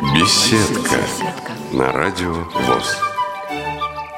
[0.00, 1.04] Беседка
[1.70, 2.96] на радио ВОЗ.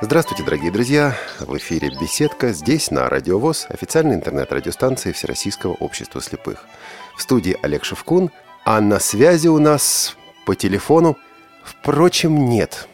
[0.00, 1.17] Здравствуйте, дорогие друзья!
[1.41, 6.65] В эфире «Беседка» здесь, на Радио ВОЗ, официальной интернет-радиостанции Всероссийского общества слепых.
[7.17, 8.30] В студии Олег Шевкун,
[8.64, 10.16] а на связи у нас
[10.46, 11.18] по телефону,
[11.64, 12.86] впрочем, нет.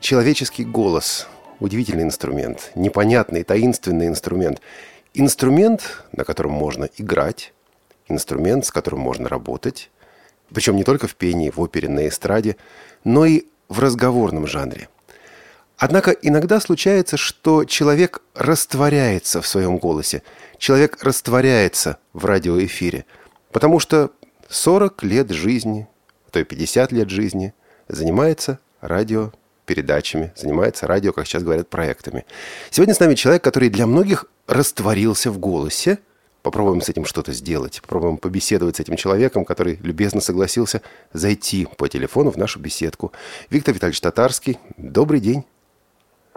[0.00, 1.28] Человеческий голос–
[1.60, 4.62] удивительный инструмент, непонятный, таинственный инструмент.
[5.12, 7.52] Инструмент, на котором можно играть,
[8.08, 9.90] инструмент, с которым можно работать,
[10.52, 12.56] причем не только в пении, в опере, на эстраде,
[13.04, 14.88] но и в разговорном жанре.
[15.76, 20.22] Однако иногда случается, что человек растворяется в своем голосе,
[20.58, 23.04] человек растворяется в радиоэфире,
[23.50, 24.10] потому что
[24.48, 25.88] 40 лет жизни,
[26.30, 27.52] то и 50 лет жизни
[27.88, 32.26] занимается радиопередачами, занимается радио, как сейчас говорят, проектами.
[32.70, 35.98] Сегодня с нами человек, который для многих растворился в голосе–
[36.42, 37.80] Попробуем с этим что-то сделать.
[37.80, 43.12] Попробуем побеседовать с этим человеком, который любезно согласился зайти по телефону в нашу беседку.
[43.48, 45.44] Виктор Витальевич Татарский, добрый день.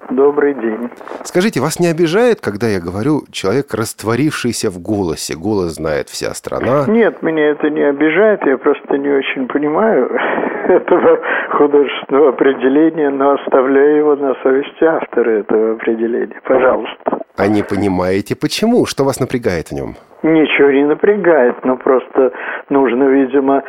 [0.09, 0.89] Добрый день.
[1.23, 5.35] Скажите, вас не обижает, когда я говорю человек, растворившийся в голосе?
[5.35, 6.85] Голос знает вся страна.
[6.87, 10.09] Нет, меня это не обижает, я просто не очень понимаю
[10.67, 11.19] этого
[11.51, 16.39] художественного определения, но оставляю его на совести автора этого определения.
[16.43, 17.19] Пожалуйста.
[17.37, 18.85] А не понимаете, почему?
[18.85, 19.95] Что вас напрягает в нем?
[20.23, 22.31] Ничего не напрягает, но просто
[22.69, 23.63] нужно, видимо,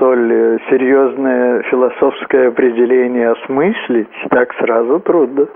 [0.00, 5.46] столь э, серьезное философское определение осмыслить, так сразу трудно.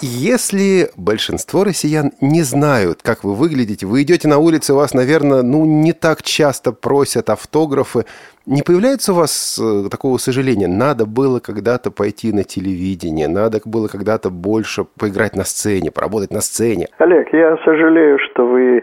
[0.00, 5.64] Если большинство россиян не знают, как вы выглядите, вы идете на улице, вас, наверное, ну,
[5.64, 8.04] не так часто просят автографы,
[8.46, 10.68] не появляется у вас э, такого сожаления?
[10.68, 16.40] Надо было когда-то пойти на телевидение, надо было когда-то больше поиграть на сцене, поработать на
[16.40, 16.86] сцене.
[16.98, 18.82] Олег, я сожалею, что вы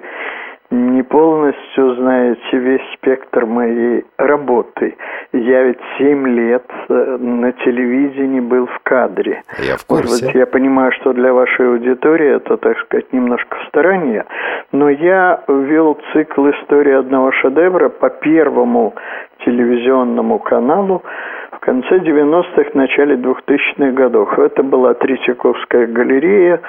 [0.72, 4.96] не полностью знаете весь спектр моей работы.
[5.34, 9.44] Я ведь семь лет э, на телевидении был в кадре.
[9.60, 10.26] Я в курсе.
[10.26, 14.24] Быть, я понимаю, что для вашей аудитории это, так сказать, немножко в стороне,
[14.72, 18.96] но я вел цикл истории одного шедевра по первому
[19.46, 21.04] телевизионному каналу
[21.52, 24.40] в конце 90-х, начале 2000-х годов.
[24.40, 26.62] Это была Третьяковская галерея,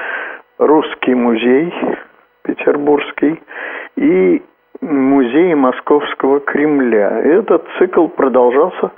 [0.58, 1.72] Русский музей
[2.42, 3.40] Петербургский
[3.96, 4.42] и
[4.80, 7.20] музей Московского Кремля.
[7.20, 8.90] Этот цикл продолжался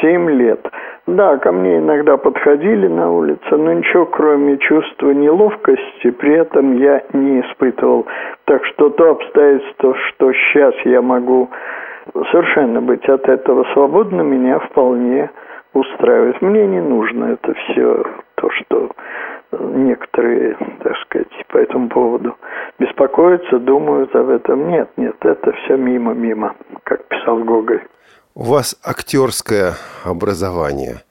[0.00, 0.60] 7 лет.
[1.06, 7.02] Да, ко мне иногда подходили на улице, но ничего кроме чувства неловкости при этом я
[7.12, 8.06] не испытывал.
[8.44, 11.48] Так что то обстоятельство, что сейчас я могу
[12.30, 15.30] совершенно быть от этого свободным, меня вполне
[15.72, 16.40] устраивает.
[16.42, 18.04] Мне не нужно это все,
[18.36, 18.79] то, что
[19.52, 22.36] некоторые, так сказать, по этому поводу
[22.78, 24.68] беспокоятся, думают об этом.
[24.68, 27.82] Нет, нет, это все мимо-мимо, как писал Гоголь.
[28.34, 29.72] У вас актерское
[30.04, 31.02] образование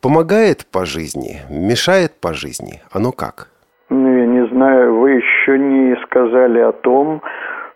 [0.00, 2.80] помогает по жизни, мешает по жизни?
[2.92, 3.48] Оно как?
[3.88, 7.22] Ну, я не знаю, вы еще не сказали о том,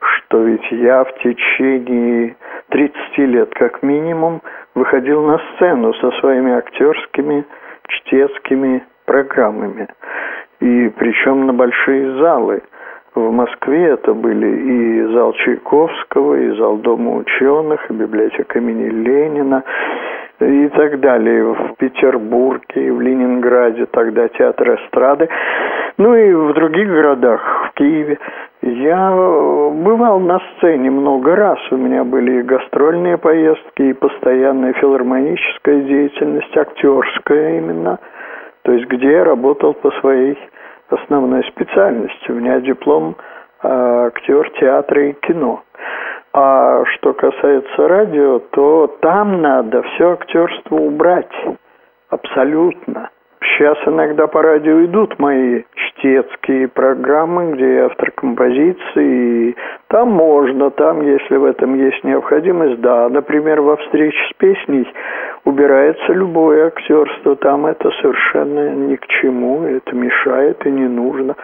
[0.01, 2.37] что ведь я в течение
[2.71, 4.43] 30 лет как минимум
[4.75, 7.45] выходил на сцену со своими актерскими,
[7.89, 9.89] чтецкими программами.
[10.61, 12.63] И причем на большие залы.
[13.15, 19.63] В Москве это были и зал Чайковского, и зал Дома ученых, и библиотека имени Ленина,
[20.39, 21.45] и так далее.
[21.45, 25.31] В Петербурге, в Ленинграде тогда театр эстрады.
[25.97, 28.19] Ну и в других городах, в Киеве.
[28.61, 29.11] Я
[29.73, 31.59] бывал на сцене много раз.
[31.71, 37.99] У меня были и гастрольные поездки, и постоянная филармоническая деятельность, актерская именно–
[38.67, 40.37] то есть где я работал по своей
[40.89, 42.33] основной специальности.
[42.33, 43.15] У меня диплом
[43.63, 45.63] а, актер театра и кино.
[46.33, 51.33] А что касается радио, то там надо все актерство убрать.
[52.11, 53.11] Абсолютно.
[53.47, 59.51] Сейчас иногда по радио идут мои чтецкие программы, где я автор композиции.
[59.51, 59.57] И
[59.89, 63.09] там можно, там, если в этом есть необходимость, да.
[63.09, 64.87] Например, во встрече с песней
[65.45, 67.37] убирается любое актерство.
[67.37, 71.37] Там это совершенно ни к чему, это мешает и не нужно.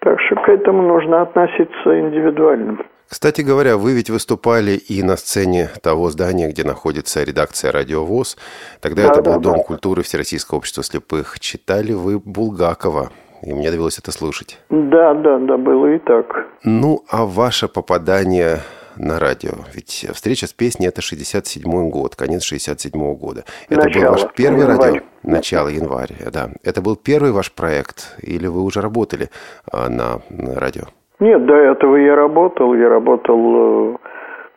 [0.00, 2.78] Так что к этому нужно относиться индивидуально.
[3.10, 8.38] Кстати говоря, вы ведь выступали и на сцене того здания, где находится редакция «Радиовоз».
[8.80, 9.62] Тогда да, это да, был Дом да.
[9.64, 11.40] культуры Всероссийского общества слепых.
[11.40, 13.10] Читали вы Булгакова,
[13.42, 14.60] и мне довелось это слушать.
[14.70, 16.46] Да, да, да, было и так.
[16.62, 18.60] Ну, а ваше попадание
[18.94, 19.54] на радио?
[19.74, 23.44] Ведь встреча с песней– это 67-й год, конец 67-го года.
[23.68, 24.04] Это Начало.
[24.04, 24.92] был ваш первый январь.
[24.92, 25.02] радио?
[25.24, 26.50] Начало января, да.
[26.62, 28.14] Это был первый ваш проект?
[28.22, 29.30] Или вы уже работали
[29.72, 30.84] а, на радио?
[31.20, 32.74] Нет, до этого я работал.
[32.74, 33.96] Я работал э,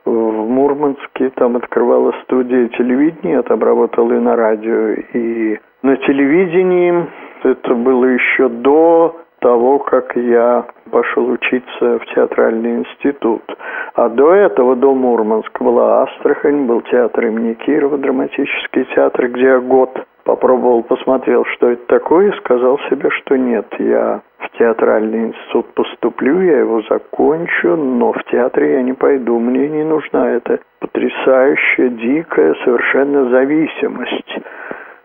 [0.05, 7.05] в Мурманске, там открывала студия телевидения, я там работал и на радио, и на телевидении.
[7.43, 13.43] Это было еще до того, как я пошел учиться в театральный институт.
[13.95, 19.59] А до этого, до Мурманска, была Астрахань, был театр имени Кирова, драматический театр, где я
[19.59, 19.91] год
[20.23, 26.41] попробовал, посмотрел, что это такое, и сказал себе, что нет, я в театральный институт поступлю,
[26.41, 32.55] я его закончу, но в театре я не пойду, мне не нужна эта потрясающая, дикая
[32.63, 34.39] совершенно зависимость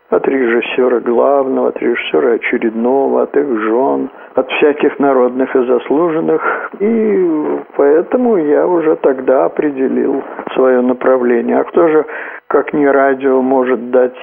[0.09, 6.71] от режиссера главного, от режиссера очередного, от их жен, от всяких народных и заслуженных.
[6.79, 10.23] И поэтому я уже тогда определил
[10.55, 11.59] свое направление.
[11.59, 12.05] А кто же,
[12.47, 14.17] как не радио, может дать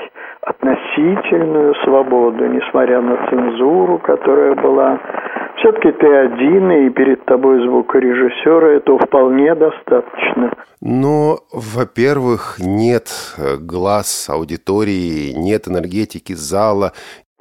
[0.46, 5.00] относительную свободу, несмотря на цензуру, которая была.
[5.56, 10.52] Все-таки ты один, и перед тобой звукорежиссера этого вполне достаточно.
[10.80, 13.08] Но, во-первых, нет
[13.60, 16.92] глаз аудитории, нет энергетики зала.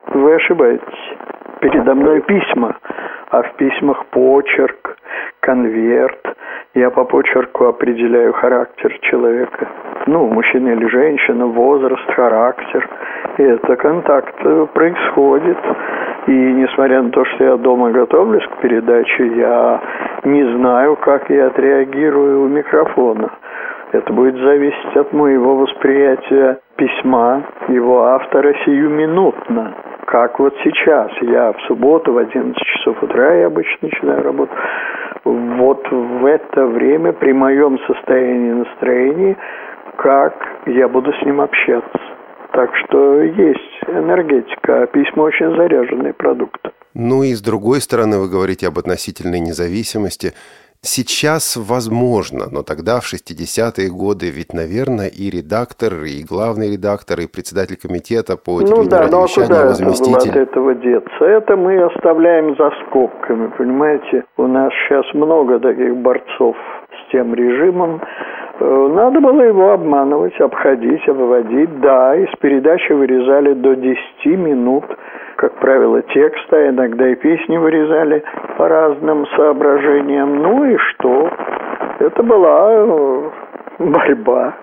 [0.07, 0.83] Вы ошибаетесь.
[1.61, 2.77] Передо мной письма,
[3.29, 4.94] а в письмах почерк,
[5.45, 6.19] конверт.
[6.73, 9.67] Я по почерку определяю характер человека
[10.07, 12.87] ну, мужчина или женщина, возраст, характер.
[13.37, 14.35] И это контакт
[14.73, 15.57] происходит.
[16.27, 19.81] И несмотря на то, что я дома готовлюсь к передаче, я
[20.23, 23.29] не знаю, как я отреагирую у микрофона.
[23.91, 29.73] Это будет зависеть от моего восприятия письма его автора сиюминутно.
[30.05, 31.11] Как вот сейчас.
[31.21, 34.55] Я в субботу в 11 часов утра я обычно начинаю работать.
[35.23, 39.37] Вот в это время при моем состоянии настроения
[39.97, 40.33] как
[40.65, 41.99] я буду с ним общаться.
[42.53, 46.61] Так что есть энергетика, а письма очень заряженный продукт.
[46.93, 50.33] Ну и с другой стороны, вы говорите об относительной независимости.
[50.85, 57.27] Сейчас возможно, но тогда, в 60-е годы, ведь, наверное, и редактор, и главный редактор, и
[57.27, 60.29] председатель комитета по ну, да, но ну, а куда его заместитель.
[60.29, 61.25] от этого деться?
[61.25, 64.25] Это мы оставляем за скобками, понимаете?
[64.37, 66.55] У нас сейчас много таких борцов
[66.91, 67.99] с тем режимом,
[68.59, 71.79] надо было его обманывать, обходить, обводить.
[71.81, 74.85] Да, из передачи вырезали до 10 минут,
[75.35, 78.23] как правило, текста, иногда и песни вырезали
[78.57, 80.41] по разным соображениям.
[80.41, 81.29] Ну и что?
[81.99, 83.29] Это была э,
[83.79, 84.53] борьба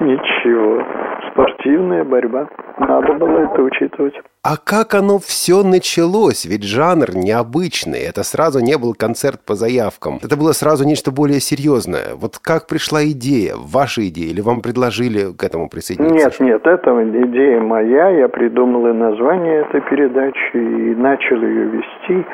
[0.00, 0.82] ничего.
[1.30, 2.48] Спортивная борьба.
[2.78, 4.14] Надо было это учитывать.
[4.42, 6.46] А как оно все началось?
[6.46, 8.00] Ведь жанр необычный.
[8.00, 10.18] Это сразу не был концерт по заявкам.
[10.22, 12.14] Это было сразу нечто более серьезное.
[12.14, 13.54] Вот как пришла идея?
[13.56, 14.30] Ваша идея?
[14.30, 16.16] Или вам предложили к этому присоединиться?
[16.16, 16.90] Нет, нет, это
[17.24, 18.08] идея моя.
[18.08, 22.26] Я придумал и название этой передачи, и начал ее вести.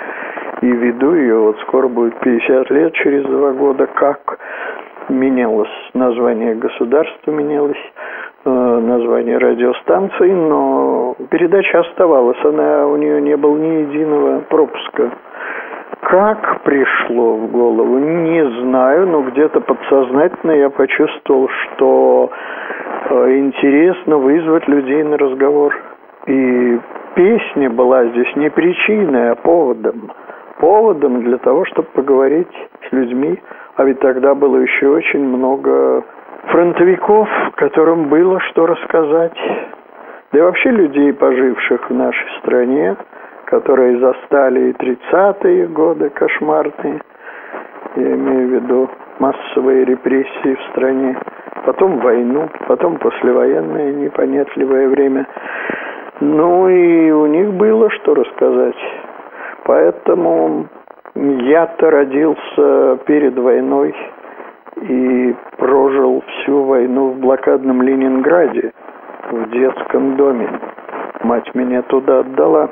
[0.63, 1.39] И веду ее.
[1.39, 4.39] Вот скоро будет 50 лет, через два года, как
[5.08, 7.93] менялось название государства, менялось
[8.44, 15.11] э, название радиостанции, но передача оставалась, она у нее не было ни единого пропуска.
[16.00, 22.31] Как пришло в голову, не знаю, но где-то подсознательно я почувствовал, что
[23.11, 25.75] э, интересно вызвать людей на разговор.
[26.26, 26.79] И
[27.14, 30.12] песня была здесь не причиной, а поводом.
[30.59, 32.55] Поводом для того, чтобы поговорить
[32.88, 33.41] с людьми
[33.76, 36.02] а ведь тогда было еще очень много
[36.49, 39.37] фронтовиков, которым было что рассказать.
[40.33, 42.97] Да и вообще людей, поживших в нашей стране,
[43.45, 47.00] которые застали и 30-е годы кошмарные,
[47.97, 51.16] я имею в виду массовые репрессии в стране,
[51.64, 55.26] потом войну, потом послевоенное непонятливое время.
[56.21, 58.76] Ну и у них было что рассказать.
[59.64, 60.66] Поэтому
[61.16, 63.94] я-то родился перед войной
[64.82, 68.73] и прожил всю войну в блокадном Ленинграде,
[69.30, 70.49] в детском доме.
[71.23, 72.70] Мать меня туда отдала.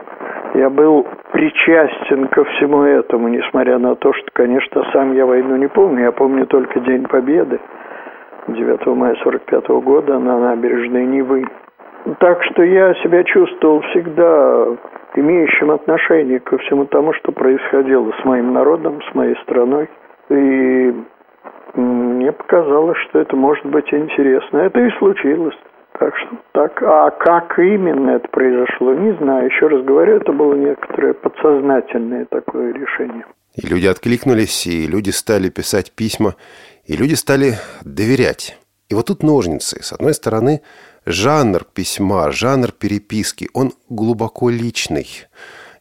[0.54, 5.66] Я был причастен ко всему этому, несмотря на то, что, конечно, сам я войну не
[5.66, 6.04] помню.
[6.04, 7.58] Я помню только День Победы
[8.48, 11.46] 9 мая 45 года на набережной Невы.
[12.20, 14.66] Так что я себя чувствовал всегда
[15.14, 19.88] имеющим отношение ко всему тому, что происходило с моим народом, с моей страной.
[20.28, 20.94] И
[21.74, 24.58] мне показалось, что это может быть интересно.
[24.58, 25.56] Это и случилось.
[25.98, 26.82] Так что так.
[26.82, 29.46] А как именно это произошло, не знаю.
[29.46, 33.24] Еще раз говорю, это было некоторое подсознательное такое решение.
[33.54, 36.34] И люди откликнулись, и люди стали писать письма,
[36.86, 38.58] и люди стали доверять.
[38.90, 39.82] И вот тут ножницы.
[39.82, 40.60] С одной стороны,
[41.06, 45.06] жанр письма, жанр переписки, он глубоко личный,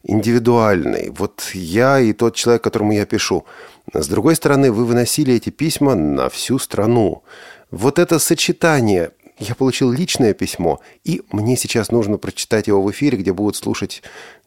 [0.02, 1.10] индивидуальный.
[1.16, 3.44] Вот я и тот человек, которому я пишу.
[3.92, 7.22] С другой стороны, вы выносили эти письма на всю страну.
[7.70, 13.18] Вот это сочетание я получил личное письмо, и мне сейчас нужно прочитать его в эфире,
[13.18, 14.02] где будут слушать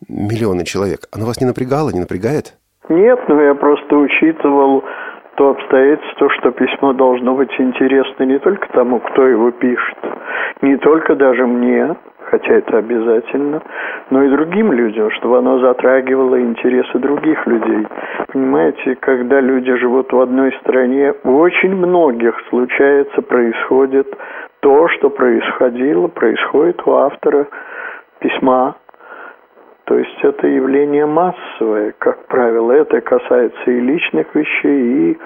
[0.07, 1.07] миллионы человек.
[1.11, 2.55] Оно вас не напрягало, не напрягает?
[2.89, 4.83] Нет, но я просто учитывал
[5.37, 9.97] то обстоятельство, что письмо должно быть интересно не только тому, кто его пишет,
[10.63, 11.95] не только даже мне,
[12.31, 13.61] хотя это обязательно,
[14.09, 17.87] но и другим людям, чтобы оно затрагивало интересы других людей.
[18.33, 24.07] Понимаете, когда люди живут в одной стране, у очень многих случается, происходит
[24.61, 27.45] то, что происходило, происходит у автора
[28.19, 28.75] письма.
[29.87, 32.73] То есть это явление массовое, как правило.
[32.73, 35.17] Это касается и личных вещей, и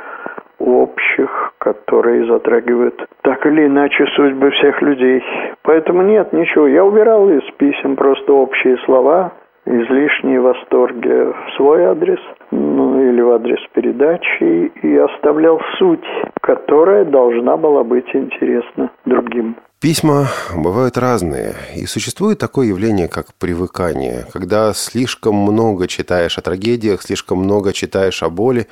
[0.59, 5.23] общих, которые затрагивают так или иначе судьбы всех людей.
[5.63, 6.67] Поэтому нет, ничего.
[6.67, 9.33] Я убирал из писем просто общие слова,
[9.65, 12.19] излишние восторги в свой адрес,
[12.51, 16.05] ну или в адрес передачи, и оставлял суть,
[16.41, 19.55] которая должна была быть интересна другим.
[19.81, 20.25] Письма
[20.55, 27.39] бывают разные, и существует такое явление, как привыкание, когда слишком много читаешь о трагедиях, слишком
[27.39, 28.67] много читаешь о боли,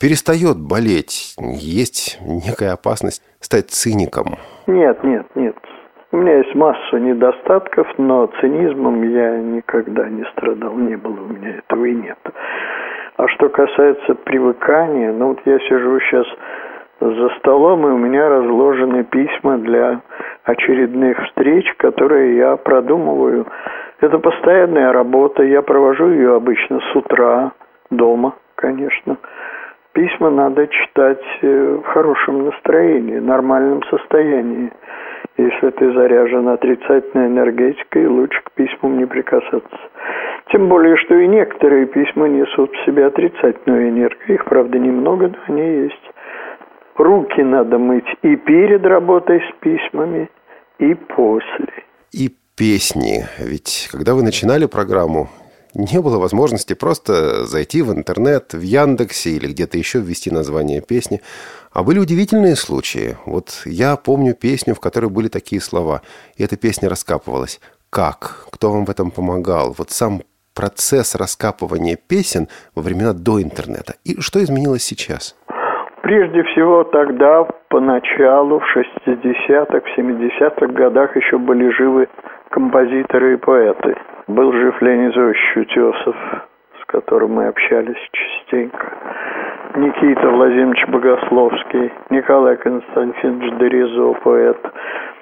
[0.00, 1.34] перестает болеть.
[1.38, 4.38] Есть некая опасность стать циником.
[4.66, 5.56] Нет, нет, нет.
[6.14, 11.56] У меня есть масса недостатков, но цинизмом я никогда не страдал, не было у меня
[11.58, 12.18] этого и нет.
[13.16, 16.24] А что касается привыкания, ну вот я сижу сейчас
[17.00, 20.02] за столом, и у меня разложены письма для
[20.44, 23.48] очередных встреч, которые я продумываю.
[24.00, 27.50] Это постоянная работа, я провожу ее обычно с утра,
[27.90, 29.16] дома, конечно.
[29.94, 34.70] Письма надо читать э, в хорошем настроении, нормальном состоянии.
[35.36, 39.78] Если ты заряжен отрицательной энергетикой, лучше к письмам не прикасаться.
[40.52, 44.34] Тем более, что и некоторые письма несут в себе отрицательную энергию.
[44.34, 46.10] Их, правда, немного, но они есть.
[46.96, 50.30] Руки надо мыть и перед работой с письмами,
[50.78, 51.72] и после.
[52.12, 53.24] И песни.
[53.40, 55.28] Ведь когда вы начинали программу,
[55.74, 61.20] не было возможности просто зайти в интернет, в Яндексе или где-то еще ввести название песни.
[61.72, 63.16] А были удивительные случаи.
[63.26, 66.02] Вот я помню песню, в которой были такие слова,
[66.36, 67.60] и эта песня раскапывалась.
[67.90, 68.46] Как?
[68.50, 69.74] Кто вам в этом помогал?
[69.76, 70.22] Вот сам
[70.54, 73.94] процесс раскапывания песен во времена до интернета.
[74.04, 75.36] И что изменилось сейчас?
[76.02, 82.08] Прежде всего, тогда, поначалу, в 60-х, в 70-х годах еще были живы
[82.50, 83.96] композиторы и поэты.
[84.26, 86.16] Был жив Леонид Утесов,
[86.80, 88.92] с которым мы общались частенько.
[89.76, 94.58] Никита Владимирович Богословский, Николай Константинович Доризо, поэт.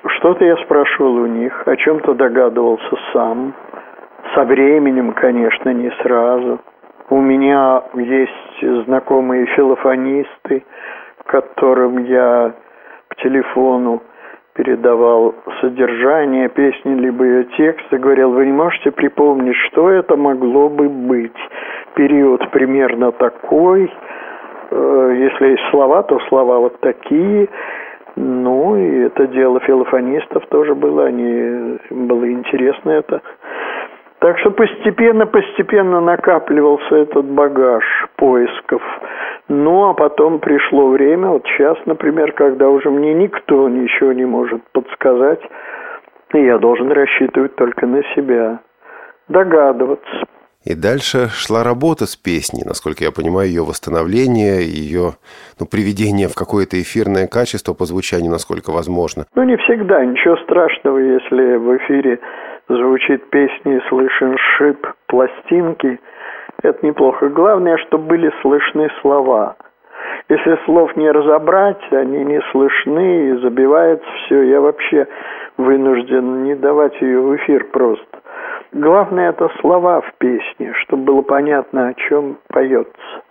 [0.06, 3.54] Что-то я спрашивал у них, о чем-то догадывался сам.
[4.34, 6.60] Со временем, конечно, не сразу.
[7.08, 10.64] У меня есть знакомые филофонисты,
[11.26, 12.52] которым я
[13.08, 14.02] по телефону
[14.54, 20.68] передавал содержание песни, либо ее текст, и говорил, вы не можете припомнить, что это могло
[20.68, 21.32] бы быть.
[21.94, 23.92] Период примерно такой,
[24.70, 27.48] э, если есть слова, то слова вот такие.
[28.14, 33.22] Ну, и это дело филофонистов тоже было, они, было интересно это.
[34.22, 37.82] Так что постепенно-постепенно накапливался этот багаж
[38.14, 38.80] поисков.
[39.48, 44.62] Ну, а потом пришло время, вот сейчас, например, когда уже мне никто ничего не может
[44.70, 45.40] подсказать,
[46.34, 48.60] и я должен рассчитывать только на себя,
[49.26, 50.24] догадываться.
[50.64, 55.14] И дальше шла работа с песней, насколько я понимаю, ее восстановление, ее
[55.58, 59.24] ну, приведение в какое-то эфирное качество по звучанию, насколько возможно.
[59.34, 60.04] Ну, не всегда.
[60.04, 62.20] Ничего страшного, если в эфире
[62.68, 66.00] звучит песня и слышен шип пластинки.
[66.62, 67.28] Это неплохо.
[67.28, 69.56] Главное, чтобы были слышны слова.
[70.28, 74.42] Если слов не разобрать, они не слышны и забивается все.
[74.42, 75.06] Я вообще
[75.56, 78.04] вынужден не давать ее в эфир просто.
[78.72, 83.22] Главное это слова в песне, чтобы было понятно, о чем поется.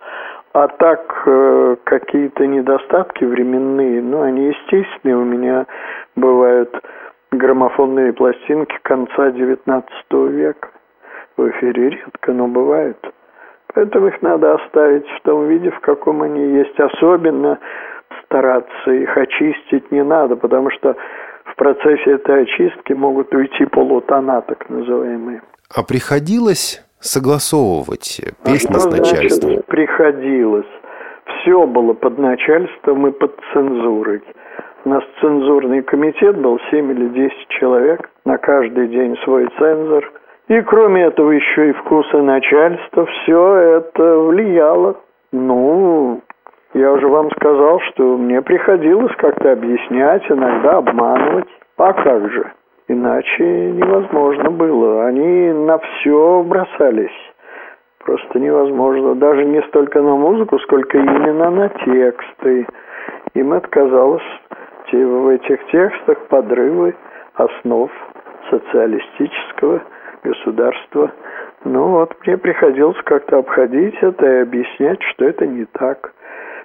[0.54, 5.66] А так э, какие-то недостатки временные, ну, они естественные у меня
[6.14, 6.70] бывают
[7.32, 9.82] граммофонные пластинки конца XIX
[10.28, 10.68] века.
[11.36, 12.98] В эфире редко, но бывают.
[13.74, 16.78] Поэтому их надо оставить в том виде, в каком они есть.
[16.78, 17.58] Особенно
[18.24, 20.94] стараться их очистить не надо, потому что
[21.44, 25.42] в процессе этой очистки могут уйти полутона, так называемые.
[25.74, 29.50] А приходилось согласовывать песни а с начальством?
[29.50, 30.66] Значит, приходилось.
[31.24, 34.22] Все было под начальством и под цензурой.
[34.84, 40.12] У нас цензурный комитет был 7 или 10 человек, на каждый день свой цензор.
[40.48, 44.96] И кроме этого еще и вкусы начальства, все это влияло.
[45.30, 46.20] Ну,
[46.74, 51.48] Я уже вам сказал, что мне приходилось как-то объяснять, иногда обманывать.
[51.76, 52.50] А как же?
[52.88, 55.06] Иначе невозможно было.
[55.06, 57.32] Они на все бросались.
[58.04, 59.14] Просто невозможно.
[59.14, 62.66] Даже не столько на музыку, сколько именно на тексты.
[63.34, 64.22] Им это казалось
[64.96, 66.94] в этих текстах подрывы
[67.34, 67.90] основ
[68.50, 69.82] социалистического
[70.22, 71.12] государства.
[71.64, 76.12] Ну вот мне приходилось как-то обходить это и объяснять, что это не так.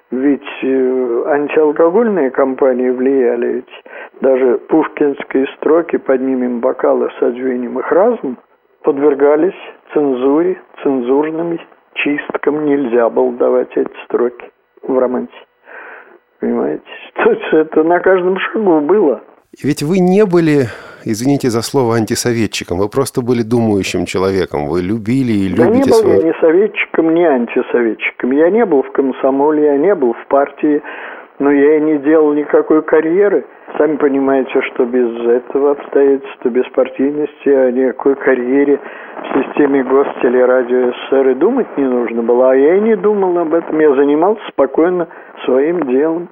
[0.10, 3.84] Ведь э, антиалкогольные компании влияли, ведь
[4.22, 8.38] даже пушкинские строки «Поднимем бокалы, содвинем их разум»
[8.84, 9.60] подвергались
[9.94, 11.60] цензуре, цензурным
[11.96, 12.66] чисткам.
[12.66, 14.50] Нельзя было давать эти строки
[14.82, 15.47] в романсе.
[16.40, 16.84] Понимаете?
[17.16, 19.22] То есть это на каждом шагу было.
[19.64, 20.68] Ведь вы не были,
[21.04, 22.78] извините за слово, антисоветчиком.
[22.78, 24.68] Вы просто были думающим человеком.
[24.68, 26.22] Вы любили и любите да не был свою...
[26.22, 28.32] я ни советчиком, ни антисоветчиком.
[28.32, 30.82] Я не был в комсомоле, я не был в партии,
[31.40, 33.46] но я и не делал никакой карьеры.
[33.78, 38.80] Сами понимаете, что без этого обстоятельства, без партийности, о никакой карьере
[39.22, 42.52] в системе гостелерадио СССР и думать не нужно было.
[42.52, 43.80] А я и не думал об этом.
[43.80, 45.08] Я занимался спокойно
[45.46, 46.28] своим делом.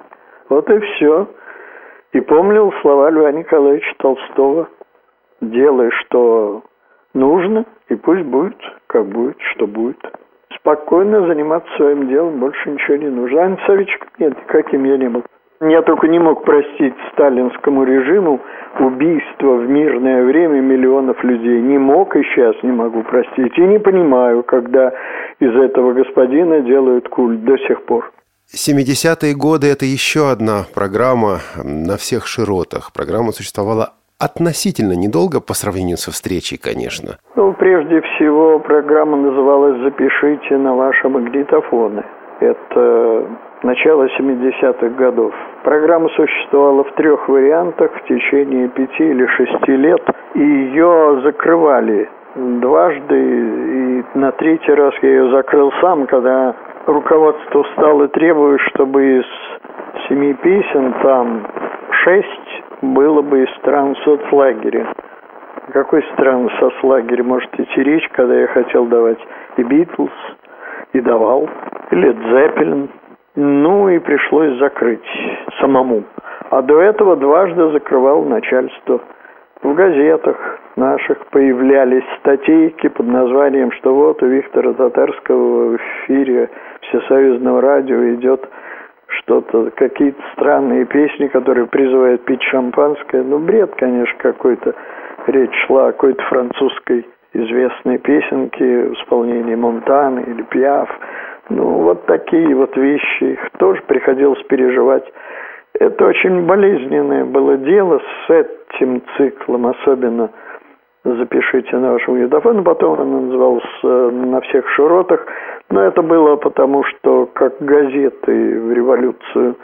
[0.48, 1.28] Вот и все.
[2.12, 4.68] И помнил слова Льва Николаевича Толстого.
[5.40, 6.64] Делай, что
[7.14, 8.56] нужно, и пусть будет,
[8.88, 9.98] как будет, что будет.
[10.58, 13.40] Спокойно заниматься своим делом, больше ничего не нужно.
[13.40, 15.22] А антисоветчиком нет, каким я не был.
[15.60, 18.40] Я только не мог простить сталинскому режиму
[18.78, 21.62] убийство в мирное время миллионов людей.
[21.62, 23.56] Не мог и сейчас не могу простить.
[23.56, 24.92] И не понимаю, когда
[25.40, 28.12] из этого господина делают культ до сих пор.
[28.54, 32.92] 70-е годы– это еще одна программа на всех широтах.
[32.92, 37.18] Программа существовала относительно недолго по сравнению со встречей, конечно.
[37.34, 42.04] Ну, прежде всего, программа называлась «Запишите на ваши магнитофоны».
[42.40, 43.26] Это
[43.62, 45.34] начало 70-х годов.
[45.62, 50.02] Программа существовала в трех вариантах в течение пяти или шести лет,
[50.34, 56.54] и ее закрывали дважды, и на третий раз я ее закрыл сам, когда
[56.86, 59.26] руководство встало и требует, чтобы из
[60.08, 61.46] семи песен там
[62.04, 64.86] шесть было бы из стран соцлагеря.
[65.72, 69.18] Какой стран соцлагеря может идти речь, когда я хотел давать
[69.56, 70.12] и Битлз,
[70.92, 71.48] и давал,
[71.90, 72.88] и Лед Зеппелин.
[73.36, 75.06] Ну и пришлось закрыть
[75.60, 76.04] самому.
[76.50, 79.00] А до этого дважды закрывал начальство.
[79.62, 80.36] В газетах
[80.76, 86.48] наших появлялись статейки под названием, что вот у Виктора Татарского в эфире
[86.82, 88.48] Всесоюзного радио идет
[89.08, 93.22] что-то, какие-то странные песни, которые призывают пить шампанское.
[93.22, 94.74] Ну, бред, конечно, какой-то.
[95.26, 100.88] Речь шла о какой-то французской известной песенке в исполнении Монтаны или Пиаф.
[101.48, 105.04] Ну, вот такие вот вещи, их тоже приходилось переживать.
[105.78, 110.30] Это очень болезненное было дело с этим циклом, особенно
[111.04, 115.24] запишите на вашем магнитофоне, потом она называлась «На всех широтах»,
[115.70, 119.56] но это было потому, что как газеты в революцию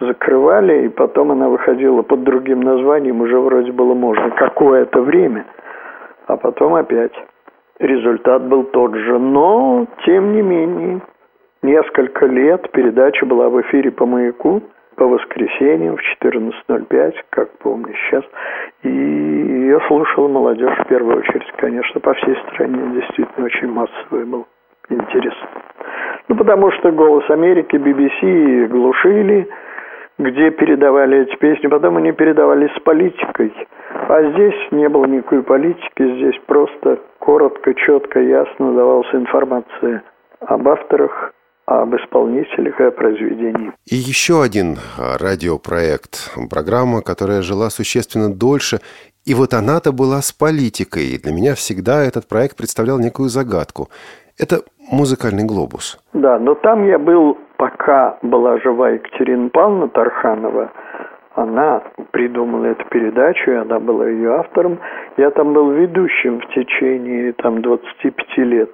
[0.00, 5.46] закрывали, и потом она выходила под другим названием, уже вроде было можно какое-то время,
[6.26, 7.12] а потом опять.
[7.78, 11.00] Результат был тот же, но тем не менее
[11.62, 14.62] несколько лет передача была в эфире по «Маяку»,
[14.96, 18.24] по воскресеньям в 14.05, как помню сейчас.
[18.82, 23.00] И ее слушала молодежь в первую очередь, конечно, по всей стране.
[23.00, 24.46] Действительно, очень массовый был
[24.90, 25.34] интерес.
[26.28, 29.48] Ну, потому что «Голос Америки», BBC глушили,
[30.18, 33.54] где передавали эти песни, потом они передавались с политикой.
[34.08, 40.02] А здесь не было никакой политики, здесь просто коротко, четко, ясно давалась информация
[40.40, 41.32] об авторах,
[41.70, 43.72] об исполнителях и о произведении.
[43.86, 48.80] И еще один а, радиопроект, программа, которая жила существенно дольше,
[49.24, 51.14] и вот она-то была с политикой.
[51.14, 53.88] И для меня всегда этот проект представлял некую загадку.
[54.38, 55.98] Это музыкальный глобус.
[56.12, 60.72] Да, но там я был, пока была жива Екатерина Павловна Тарханова,
[61.34, 64.78] она придумала эту передачу, и она была ее автором.
[65.16, 68.70] Я там был ведущим в течение там, 25 лет.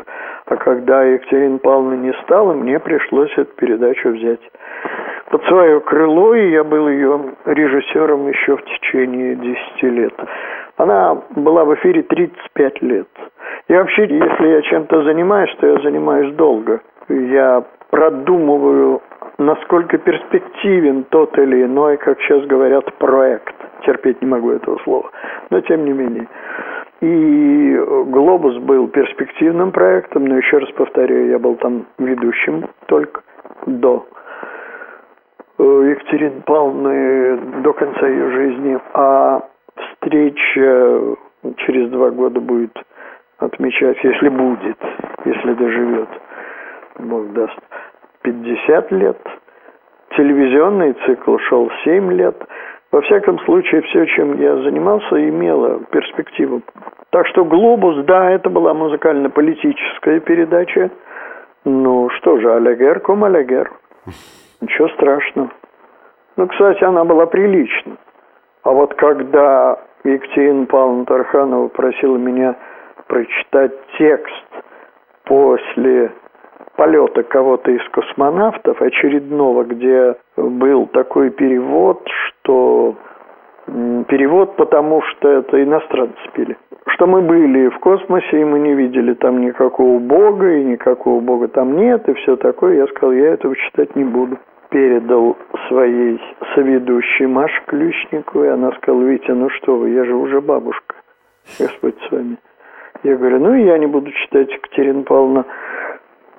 [0.47, 4.41] А когда Екатерина Павловна не стала, мне пришлось эту передачу взять
[5.31, 10.15] под свое крыло, и я был ее режиссером еще в течение 10 лет.
[10.77, 13.09] Она была в эфире 35 лет.
[13.69, 16.81] И вообще, если я чем-то занимаюсь, то я занимаюсь долго.
[17.09, 19.03] Я продумываю
[19.39, 23.55] насколько перспективен тот или иной, как сейчас говорят, проект.
[23.85, 25.11] Терпеть не могу этого слова.
[25.51, 26.29] Но тем не менее.
[27.01, 33.21] И «Глобус» был перспективным проектом, но еще раз повторяю, я был там ведущим только
[33.67, 34.07] до
[35.59, 39.43] Екатерины Павловны до конца ее жизни, а
[39.77, 41.17] встреча
[41.59, 42.77] через два года будет
[43.39, 44.79] отмечать, если будет,
[45.25, 46.09] если доживет,
[46.99, 47.59] Бог даст,
[48.27, 49.19] 50 лет.
[50.17, 52.37] Телевизионный цикл шел 7 лет.
[52.91, 56.63] Во всяком случае, все, чем я занимался, имело перспективу.
[57.11, 60.91] Так что «Глобус», да, это была музыкально-политическая передача.
[61.65, 63.71] Ну что же, «Алягер ком Алягер».
[64.61, 65.51] Ничего страшного.
[66.37, 67.97] Ну, кстати, она была прилична.
[68.65, 72.57] А вот когда Екатерина Павловна Тарханова просила меня
[73.07, 74.47] прочитать текст
[75.25, 76.11] после
[76.77, 82.97] полета кого-то из космонавтов очередного, где был такой перевод, что
[83.67, 86.57] перевод, потому что это иностранцы пели.
[86.89, 91.49] Что мы были в космосе, и мы не видели там никакого бога, и никакого бога
[91.49, 92.77] там нет, и все такое.
[92.77, 94.39] Я сказал, я этого читать не буду.
[94.71, 95.37] Передал
[95.69, 96.21] своей
[96.55, 100.95] соведущей Маше Ключнику, и она сказала, Витя, ну что вы, я же уже бабушка.
[101.59, 102.37] Господь с вами.
[103.03, 105.45] Я говорю, ну я не буду читать, Екатерина Павловна.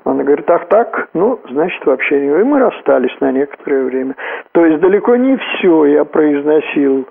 [0.08, 2.28] Она говорит, ах так, ну, значит, вообще не...
[2.28, 4.16] И мы расстались на некоторое время.
[4.54, 7.06] То есть далеко не все я произносил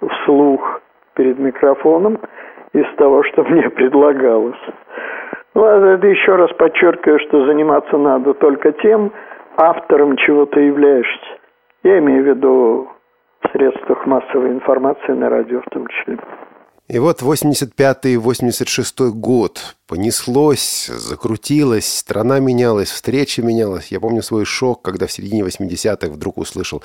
[0.00, 0.80] вслух
[1.14, 2.20] перед микрофоном
[2.72, 4.60] из того, что мне предлагалось.
[5.54, 9.10] Ну, а это еще раз подчеркиваю, что заниматься надо только тем,
[9.56, 11.38] автором чего ты являешься.
[11.82, 12.88] Я имею в виду
[13.42, 16.16] в средствах массовой информации на радио в том числе.
[16.90, 19.76] И вот 85-86 год.
[19.86, 23.92] Понеслось, закрутилось, страна менялась, встреча менялась.
[23.92, 26.82] Я помню свой шок, когда в середине 80-х вдруг услышал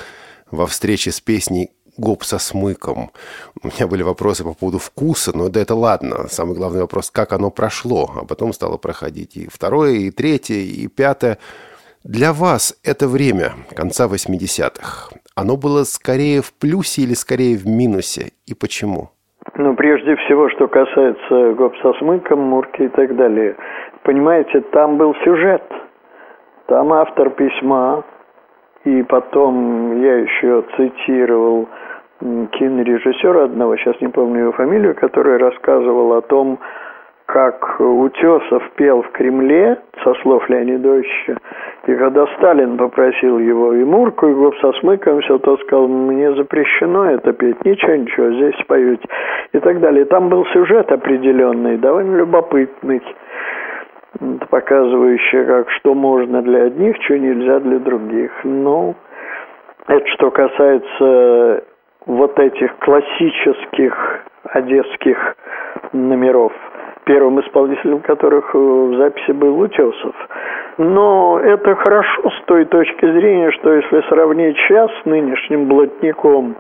[0.51, 3.09] во встрече с песней гоп со смыком.
[3.63, 6.27] У меня были вопросы по поводу вкуса, но да это ладно.
[6.29, 10.85] Самый главный вопрос, как оно прошло, а потом стало проходить и второе, и третье, и
[10.85, 11.39] пятое.
[12.03, 18.33] Для вас это время конца 80-х, оно было скорее в плюсе или скорее в минусе,
[18.45, 19.09] и почему?
[19.53, 23.55] Ну, прежде всего, что касается гоп со смыком, Мурки и так далее.
[24.03, 25.63] Понимаете, там был сюжет.
[26.65, 28.03] Там автор письма,
[28.85, 31.67] и потом я еще цитировал
[32.19, 36.59] кинорежиссера одного, сейчас не помню его фамилию, который рассказывал о том,
[37.25, 41.37] как Утесов пел в Кремле, со слов Леонидовича,
[41.87, 46.33] и когда Сталин попросил его и Мурку, и гоп со смыком, все, тот сказал, мне
[46.33, 49.07] запрещено это петь, ничего, ничего, здесь поете,
[49.53, 50.05] и так далее.
[50.05, 53.01] Там был сюжет определенный, довольно любопытный,
[54.49, 58.31] показывающий, как что можно для одних, что нельзя для других.
[58.43, 58.95] Ну,
[59.87, 61.63] это что касается
[62.05, 65.35] вот этих классических одесских
[65.91, 66.53] номеров–
[67.05, 70.15] первым исполнителем которых э, в записи был Утесов.
[70.77, 76.55] Но это хорошо с той точки зрения, что если сравнить сейчас с нынешним блатником,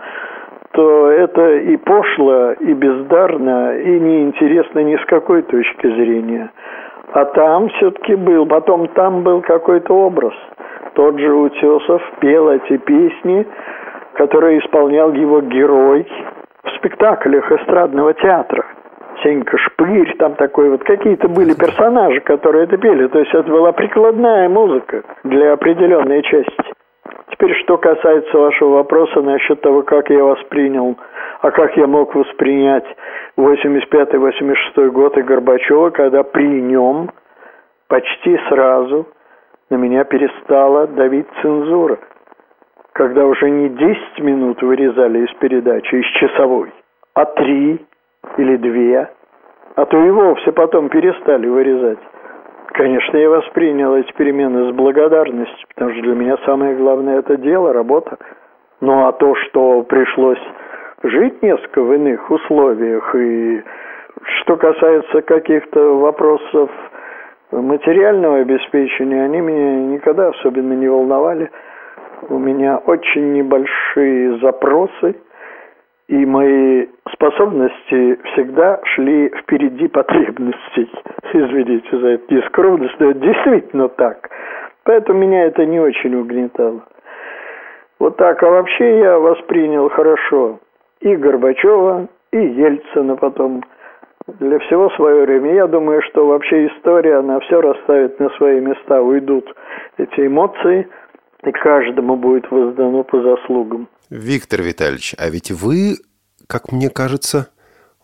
[0.71, 6.51] то это и пошло, и бездарно, и неинтересно ни с какой точки зрения.
[7.13, 10.33] А там все-таки был, потом там был какой-то образ.
[10.95, 13.45] Тот же Утесов пел эти песни,
[14.13, 16.07] которые исполнял его герой
[16.63, 18.65] в спектаклях эстрадного театра.
[19.23, 23.07] Сенька Шпырь, там такой вот, какие-то были персонажи, которые это пели.
[23.07, 26.73] То есть это была прикладная музыка для определенной части.
[27.31, 30.97] Теперь, что касается вашего вопроса насчет того, как я воспринял,
[31.41, 32.85] а как я мог воспринять
[33.37, 37.09] 85-86 год и Горбачева, когда при нем
[37.87, 39.07] почти сразу
[39.69, 41.99] на меня перестала давить цензура.
[42.93, 46.71] Когда уже не 10 минут вырезали из передачи, из часовой,
[47.13, 47.85] а 3
[48.37, 49.09] или две,
[49.75, 51.99] а то и вовсе потом перестали вырезать.
[52.73, 57.71] Конечно, я воспринял эти перемены с благодарностью, потому что для меня самое главное это дело,
[57.71, 58.17] работа.
[58.81, 60.41] Ну а то, что пришлось
[61.03, 63.63] жить несколько в иных условиях, и
[64.41, 66.69] что касается каких-то вопросов
[67.51, 71.49] материального обеспечения, они меня никогда особенно не волновали.
[72.27, 75.15] У меня очень небольшие запросы–
[76.07, 80.91] и мои способности всегда шли впереди потребностей.
[81.33, 84.29] Извините за эту нескромность, но это действительно так.
[84.83, 86.83] Поэтому меня это не очень угнетало.
[87.99, 88.41] Вот так.
[88.43, 90.59] А вообще я воспринял хорошо
[90.99, 93.63] и Горбачева, и Ельцина потом.
[94.39, 95.53] Для всего свое время.
[95.53, 98.99] Я думаю, что вообще история, она все расставит на свои места.
[98.99, 99.53] Уйдут
[99.99, 100.87] эти эмоции,
[101.47, 103.87] и каждому будет воздано по заслугам.
[104.09, 105.97] Виктор Витальевич, а ведь вы,
[106.47, 107.49] как мне кажется,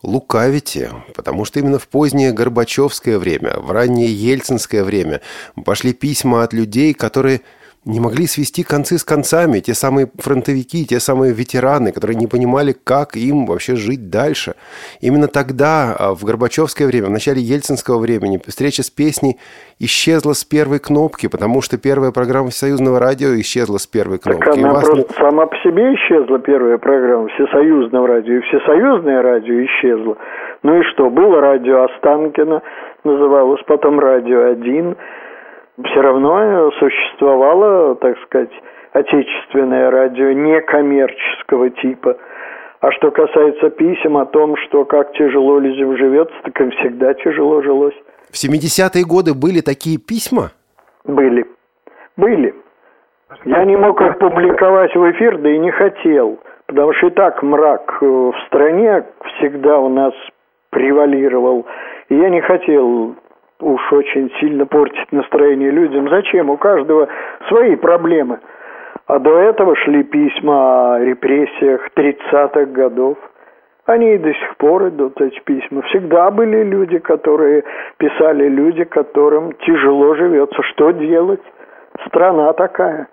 [0.02, 5.20] лукавите, потому что именно в позднее Горбачевское время, в раннее Ельцинское время
[5.64, 7.42] пошли письма от людей, которые
[7.84, 9.58] не могли свести концы с концами.
[9.58, 14.54] Те самые фронтовики, те самые ветераны, которые не понимали, как им вообще жить дальше.
[15.00, 19.38] Именно тогда, а, в Горбачевское время, в начале ельцинского времени, встреча с песней
[19.80, 24.44] исчезла с первой кнопки, потому что первая программа Всесоюзного радио исчезла с первой кнопки.
[24.44, 25.04] Так она просто не...
[25.18, 30.16] сама по себе исчезла, первая программа Всесоюзного радио, и Всесоюзное радио исчезло.
[30.62, 32.62] Ну и что, было радио Останкина,
[33.02, 34.96] называлось потом радио 1,
[35.78, 38.52] все равно существовало, так сказать,
[38.92, 42.16] отечественное радио некоммерческого типа.
[42.80, 47.62] А что касается писем о том, что как тяжело людям живется, так им всегда тяжело
[47.62, 47.94] жилось.
[48.30, 50.50] В 70-е годы были такие письма?
[51.04, 51.46] Были.
[52.16, 52.54] Были.
[53.44, 56.38] Я не мог их публиковать в эфир, да и не хотел.
[56.66, 59.04] Потому что и так мрак в стране
[59.36, 60.12] всегда у нас
[60.70, 61.66] превалировал.
[62.08, 63.14] И я не хотел
[63.62, 66.08] уж очень сильно портить настроение людям.
[66.08, 66.50] Зачем?
[66.50, 67.08] У каждого
[67.48, 68.40] свои проблемы.
[69.06, 73.16] А до этого шли письма о репрессиях 30-х годов.
[73.86, 75.82] Они и до сих пор идут, эти письма.
[75.82, 77.64] Всегда были люди, которые
[77.98, 80.62] писали люди, которым тяжело живется.
[80.62, 81.42] Что делать?
[82.06, 83.08] Страна такая.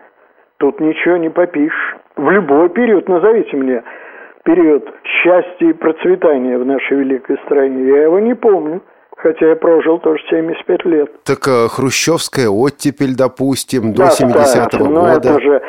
[0.58, 1.98] Тут ничего не попишешь.
[2.16, 3.84] В любой период, назовите мне,
[4.44, 7.86] период счастья и процветания в нашей великой стране.
[7.86, 8.82] Я его не помню
[9.22, 11.10] хотя я прожил тоже 75 лет.
[11.24, 14.90] Так э, хрущевская оттепель, допустим, до да, 70-го года.
[14.90, 15.62] но это же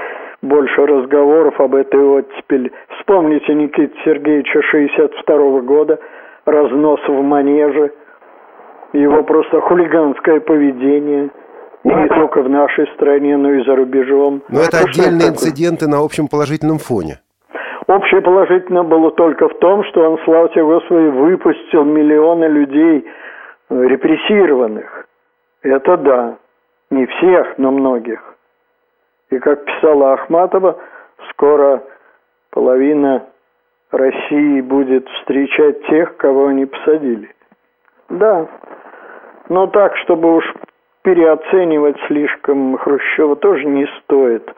[0.42, 2.72] больше разговоров об этой оттепели.
[2.98, 5.98] Вспомните Никита Сергеевича 62 -го года,
[6.46, 7.92] разнос в манеже,
[8.92, 11.30] его просто хулиганское поведение.
[11.82, 14.42] И не только в нашей стране, но и за рубежом.
[14.50, 17.20] Но это, это отдельные инциденты на общем положительном фоне.
[17.86, 23.06] Общее положительное было только в том, что он, слава тебе Господи, выпустил миллионы людей
[23.70, 25.06] репрессированных.
[25.62, 26.38] Это да,
[26.90, 28.20] не всех, но многих.
[29.30, 30.76] И как писала Ахматова,
[31.30, 31.82] скоро
[32.50, 33.26] половина
[33.92, 37.30] России будет встречать тех, кого они посадили.
[38.08, 38.48] Да,
[39.48, 40.44] но так, чтобы уж
[41.02, 44.52] переоценивать слишком Хрущева тоже не стоит.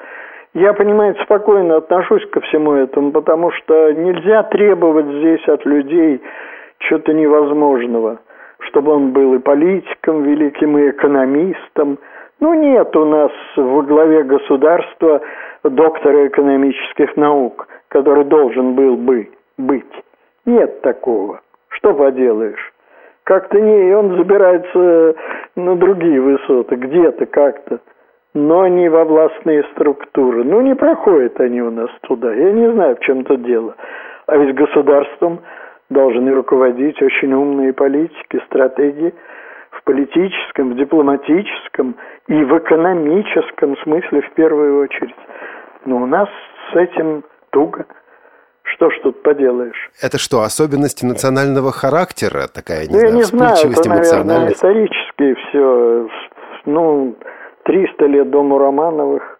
[0.54, 6.22] Я, понимаете, спокойно отношусь ко всему этому, потому что нельзя требовать здесь от людей
[6.78, 8.20] чего-то невозможного–
[8.66, 11.98] чтобы он был и политиком великим, и экономистом.
[12.40, 15.20] Ну, нет у нас во главе государства
[15.64, 20.04] доктора экономических наук, который должен был бы быть.
[20.44, 21.40] Нет такого.
[21.68, 22.72] Что поделаешь?
[23.24, 25.14] Как-то не, и он забирается
[25.54, 27.78] на другие высоты, где-то как-то,
[28.34, 30.42] но не во властные структуры.
[30.42, 32.32] Ну, не проходят они у нас туда.
[32.32, 33.76] Я не знаю, в чем то дело.
[34.26, 35.40] А ведь государством
[35.92, 39.14] должны руководить очень умные политики, стратегии
[39.70, 41.96] в политическом, в дипломатическом
[42.28, 45.14] и в экономическом смысле в первую очередь.
[45.84, 46.28] Но у нас
[46.72, 47.86] с этим туго.
[48.64, 49.90] Что ж тут поделаешь?
[50.00, 52.46] Это что, особенности национального характера?
[52.52, 56.08] Такая, не ну, знаю, я не знаю, это, наверное, исторически все.
[56.64, 57.16] Ну,
[57.64, 59.38] 300 лет дому Романовых,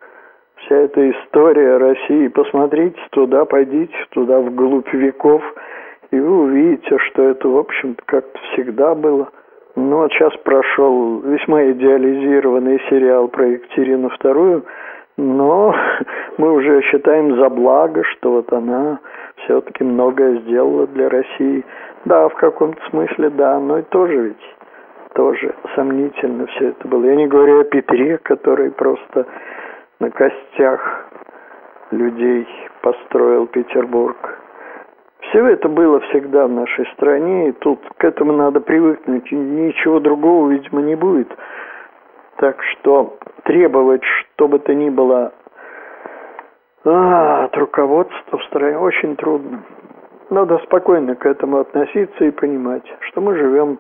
[0.57, 2.29] вся эта история России.
[2.29, 5.43] Посмотрите туда, пойдите туда вглубь веков–
[6.13, 9.29] и вы увидите, что это, в общем-то, как-то всегда было.
[9.75, 14.63] Ну, вот сейчас прошел весьма идеализированный сериал про Екатерину II,
[15.17, 15.75] но
[16.39, 19.01] мы уже считаем за благо, что вот она
[19.45, 21.65] все-таки многое сделала для России.
[22.05, 24.57] Да, в каком-то смысле, да, но и тоже ведь
[25.15, 27.05] тоже сомнительно все это было.
[27.07, 29.27] Я не говорю о Петре, который просто
[29.99, 31.09] на костях
[31.91, 32.47] людей
[32.83, 34.42] построил Петербург.
[35.33, 39.33] Все это было всегда в нашей стране, и тут к этому надо привыкнуть.
[39.33, 41.29] Ничего другого, видимо, не будет.
[42.37, 45.33] Так что требовать, что бы то ни было
[46.85, 49.65] а, от руководства в стране очень трудно.
[50.29, 53.79] Надо спокойно к этому относиться и понимать, что мы живем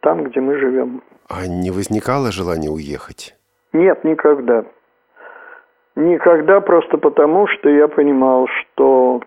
[0.00, 1.02] там, где мы живем.
[1.28, 3.36] А не возникало желания уехать?
[3.72, 4.64] Нет, никогда.
[5.94, 9.20] Никогда просто потому, что я понимал, что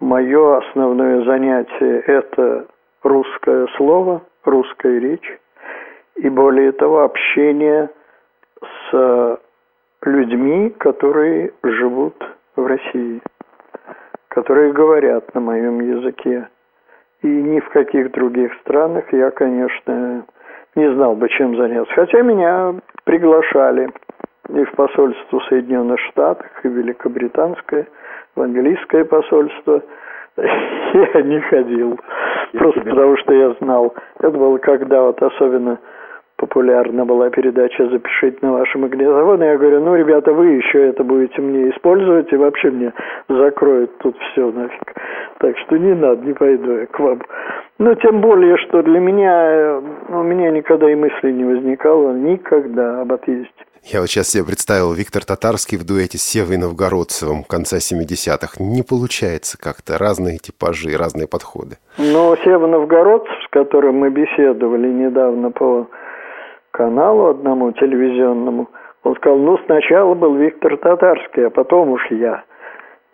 [0.00, 2.66] Мое основное занятие– это
[3.02, 5.38] русское слово, русская речь,
[6.16, 7.90] и более того, общение
[8.62, 9.38] с
[10.06, 12.14] людьми, которые живут
[12.56, 13.20] в России,
[14.28, 16.48] которые говорят на моем языке.
[17.20, 20.24] И ни в каких других странах я, конечно,
[20.76, 21.92] не знал бы, чем заняться.
[21.92, 23.90] Хотя меня приглашали
[24.56, 27.86] и в посольство Соединенных Штатов, и Великобританское–
[28.36, 29.82] в английское посольство.
[30.36, 31.98] Я не ходил,
[32.52, 33.94] просто потому что я знал.
[34.18, 35.78] Это было когда вот особенно
[36.36, 39.44] популярна была передача «Запишите на ваши магнитофоны».
[39.44, 42.92] Я говорю, ну, ребята, вы еще это будете мне использовать, и вообще мне
[43.28, 44.94] закроют тут все нафиг.
[45.38, 47.20] Так что не надо, не пойду я к вам.
[47.78, 53.12] Но тем более, что для меня, у меня никогда и мысли не возникало, никогда об
[53.12, 53.50] отъезде.
[53.82, 58.60] Я вот сейчас себе представил Виктор Татарский в дуэте с Севой Новгородцевым конца 70-х.
[58.60, 59.96] Не получается как-то.
[59.98, 61.76] Разные типажи, разные подходы.
[61.96, 65.88] Но Сева Новгородцев, с которым мы беседовали недавно по
[66.72, 68.68] каналу одному телевизионному,
[69.02, 72.44] он сказал, ну, сначала был Виктор Татарский, а потом уж я.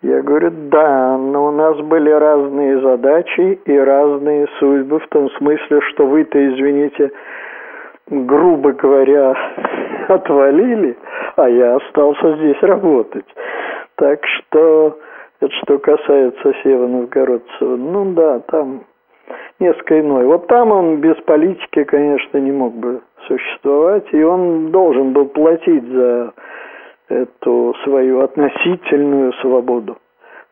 [0.01, 5.81] Я говорю, да, но у нас были разные задачи и разные судьбы, в том смысле,
[5.89, 7.11] что вы-то, извините,
[8.09, 9.35] грубо говоря,
[10.07, 10.97] отвалили,
[11.35, 13.25] а я остался здесь работать.
[13.95, 14.97] Так что,
[15.41, 18.81] это что касается Сева Новгородцева, ну да, там
[19.59, 20.25] несколько иной.
[20.25, 25.85] Вот там он без политики, конечно, не мог бы существовать, и он должен был платить
[25.87, 26.33] за
[27.09, 29.97] эту свою относительную свободу.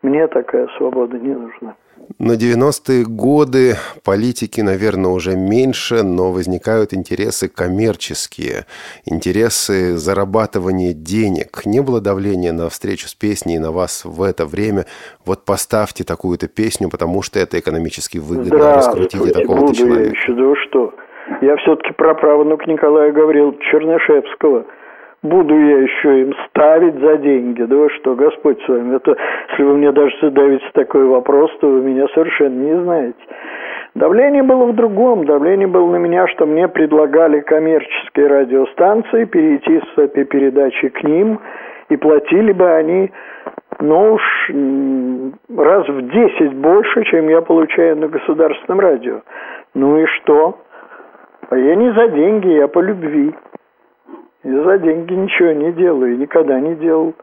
[0.01, 1.75] Мне такая свобода не нужна.
[2.19, 8.65] На 90-е годы политики, наверное, уже меньше, но возникают интересы коммерческие,
[9.05, 11.65] интересы зарабатывания денег.
[11.65, 14.85] Не было давления на встречу с песней на вас в это время.
[15.25, 18.75] Вот поставьте такую-то песню, потому что это экономически выгодно.
[18.75, 20.15] Раскрутите такого-то человека.
[20.27, 20.93] Да что?
[21.41, 24.65] Я все-таки праправнук Николая Гавриловича Чернышевского–
[25.25, 27.63] буду я еще им ставить за деньги.
[27.63, 29.17] Да вы что, Господь с вами, это,
[29.49, 33.19] если вы мне даже задаете такой вопрос, то вы меня совершенно не знаете.
[33.95, 35.25] Давление было в другом.
[35.25, 41.39] Давление было на меня, что мне предлагали коммерческие радиостанции перейти с этой передачи к ним,
[41.89, 43.11] и платили бы они,
[43.79, 44.49] ну уж
[45.57, 49.21] раз в десять больше, чем я получаю на государственном радио.
[49.73, 50.59] Ну и что?
[51.49, 53.33] А я не за деньги, я по любви.
[54.45, 57.15] И за деньги ничего не делаю, никогда не делал.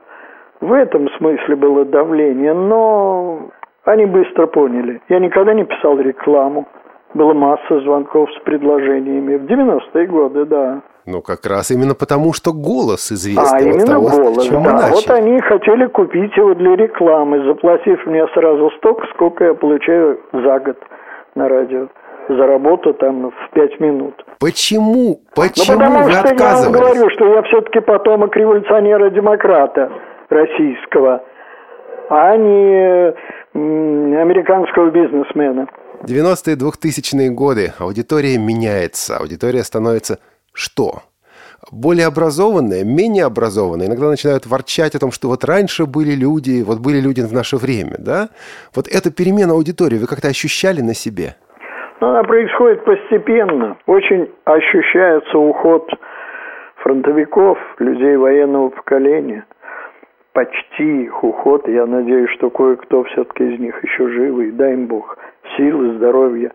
[0.60, 3.48] В этом смысле было давление, но
[3.84, 5.00] они быстро поняли.
[5.08, 6.66] Я никогда не писал рекламу.
[7.14, 9.36] Была масса звонков с предложениями.
[9.36, 10.82] В 90-е годы, да.
[11.06, 13.44] Ну, как раз именно потому, что голос известный.
[13.44, 14.88] А, вот именно того, голос, да.
[14.90, 20.58] Вот они хотели купить его для рекламы, заплатив мне сразу столько, сколько я получаю за
[20.58, 20.76] год
[21.36, 21.88] на радио
[22.28, 24.14] за работу там в пять минут.
[24.38, 25.20] Почему?
[25.34, 29.90] Почему ну, потому вы что я вам говорю, что я все-таки потомок революционера-демократа
[30.28, 31.22] российского,
[32.08, 35.66] а не американского бизнесмена.
[36.02, 39.18] 90-е, 2000-е годы аудитория меняется.
[39.18, 40.18] Аудитория становится
[40.52, 41.02] что?
[41.70, 46.80] более образованные, менее образованные иногда начинают ворчать о том, что вот раньше были люди, вот
[46.80, 48.30] были люди в наше время, да?
[48.74, 51.36] Вот эту перемену аудитории вы как-то ощущали на себе?
[52.02, 53.76] Но она происходит постепенно.
[53.86, 55.88] Очень ощущается уход
[56.78, 59.44] фронтовиков, людей военного поколения.
[60.32, 61.68] Почти их уход.
[61.68, 64.50] Я надеюсь, что кое-кто все-таки из них еще живы.
[64.50, 65.16] Дай им Бог
[65.56, 66.50] силы, здоровья.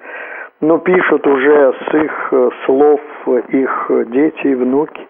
[0.59, 2.99] Но пишут уже с их э, слов
[3.47, 5.07] их дети и внуки.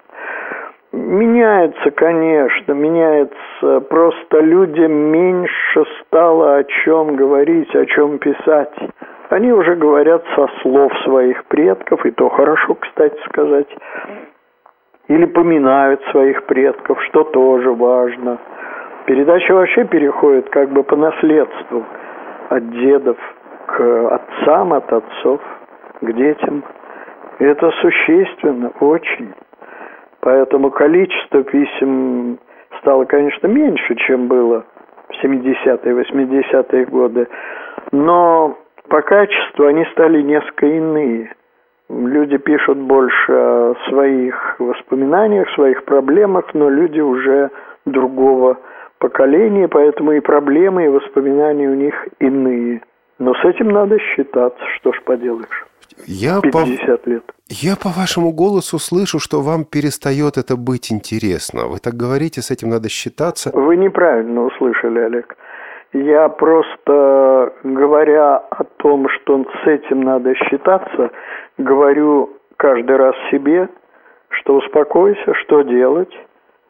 [0.91, 3.79] Меняется, конечно, меняется.
[3.89, 8.75] Просто людям меньше стало о чем говорить, о чем писать.
[9.29, 13.67] Они уже говорят со слов своих предков, и то хорошо, кстати сказать.
[15.09, 18.37] Или поминают своих предков, что тоже важно.
[19.05, 21.85] Передача вообще переходит как бы по наследству
[22.49, 23.17] от дедов
[23.65, 25.41] к отцам, от отцов
[26.01, 26.63] к детям.
[27.39, 29.33] И это существенно, очень.
[30.21, 32.39] Поэтому количество писем
[32.79, 34.65] стало, конечно, меньше, чем было
[35.09, 37.27] в 70-е, 80-е годы.
[37.91, 38.57] Но
[38.89, 41.33] по качеству они стали несколько иные.
[41.89, 47.49] Люди пишут больше о своих воспоминаниях, своих проблемах, но люди уже
[47.85, 48.57] другого
[48.99, 52.81] поколения, поэтому и проблемы, и воспоминания у них иные.
[53.19, 55.65] Но с этим надо считаться, что ж поделаешь.
[56.05, 57.09] Я 50 по...
[57.09, 57.23] лет.
[57.49, 61.67] Я по вашему голосу слышу, что вам перестает это быть интересно.
[61.67, 63.51] Вы так говорите, с этим надо считаться.
[63.53, 65.35] Вы неправильно услышали, Олег.
[65.93, 71.11] Я просто, говоря о том, что с этим надо считаться,
[71.57, 73.69] говорю каждый раз себе,
[74.29, 76.13] что успокойся, что делать.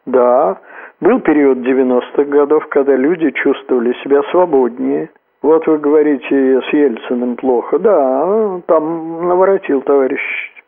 [0.06, 0.58] Да,
[1.00, 5.10] был период 90-х годов, когда люди чувствовали себя свободнее.
[5.42, 7.78] Вот вы говорите, с Ельциным плохо.
[7.78, 10.20] Да, там наворотил товарищ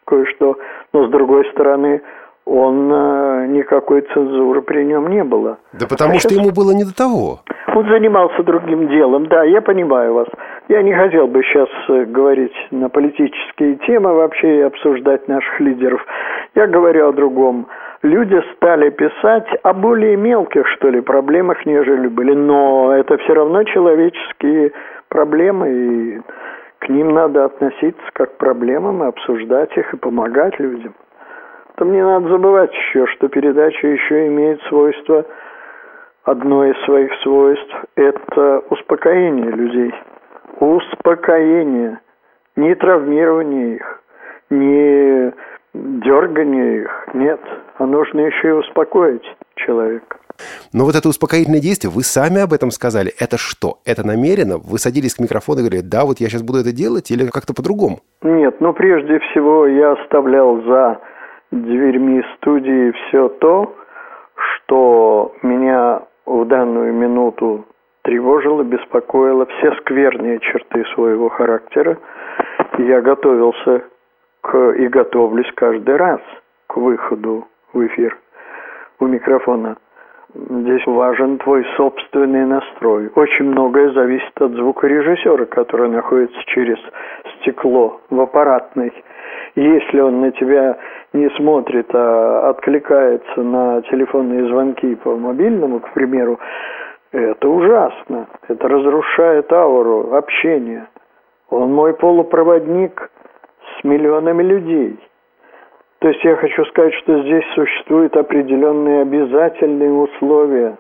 [0.07, 0.57] кое-что.
[0.93, 2.03] Но с другой стороны,
[2.45, 5.59] он э, никакой цензуры при нем не было.
[5.73, 6.39] Да потому а что сейчас...
[6.39, 7.41] ему было не до того.
[7.75, 10.27] Он занимался другим делом, да, я понимаю вас.
[10.69, 16.05] Я не хотел бы сейчас э, говорить на политические темы вообще и обсуждать наших лидеров.
[16.55, 17.67] Я говорю о другом.
[18.03, 22.33] Люди стали писать о более мелких, что ли, проблемах, нежели были.
[22.35, 24.73] Но это все равно человеческие
[25.09, 26.21] проблемы, и
[26.79, 30.95] к ним надо относиться как к проблемам, и обсуждать их, и помогать людям.
[31.81, 35.25] Там не надо забывать еще, что передача еще имеет свойство,
[36.25, 39.95] одно из своих свойств– это успокоение людей.
[40.59, 41.99] Успокоение,
[42.57, 44.03] не травмирование их,
[44.51, 45.33] не
[45.73, 47.41] дергание их, нет.
[47.79, 49.25] А нужно еще и успокоить
[49.55, 50.19] человека.
[50.75, 53.11] Но вот это успокоительное действие, вы сами об этом сказали.
[53.19, 53.79] Это что?
[53.87, 54.59] Это намеренно?
[54.59, 57.55] Вы садились к микрофону и говорили, да, вот я сейчас буду это делать, или как-то
[57.55, 58.01] по-другому?
[58.21, 61.01] Нет, ну прежде всего я оставлял за
[61.51, 63.75] дверьми студии все то,
[64.37, 67.67] что меня в данную минуту
[68.03, 71.99] тревожило, беспокоило, все скверные черты своего характера.
[72.79, 73.85] Я готовился
[74.43, 76.21] к, и готовлюсь каждый раз
[76.67, 78.17] к выходу в эфир
[79.01, 79.77] у микрофона.
[80.33, 83.11] Здесь важен твой собственный настрой.
[83.17, 86.79] Очень многое зависит от звукорежиссера, который находится через
[87.41, 88.93] стекло в аппаратной.
[89.57, 90.79] Если он на тебя
[91.13, 96.39] не смотрит, а откликается на телефонные звонки по мобильному, к примеру,
[97.11, 98.29] это ужасно.
[98.47, 100.87] Это разрушает ауру общения.
[101.49, 103.11] Он мой полупроводник
[103.81, 105.01] с миллионами людей.
[106.01, 110.79] То есть я хочу сказать, что здесь существуют определенные обязательные условия.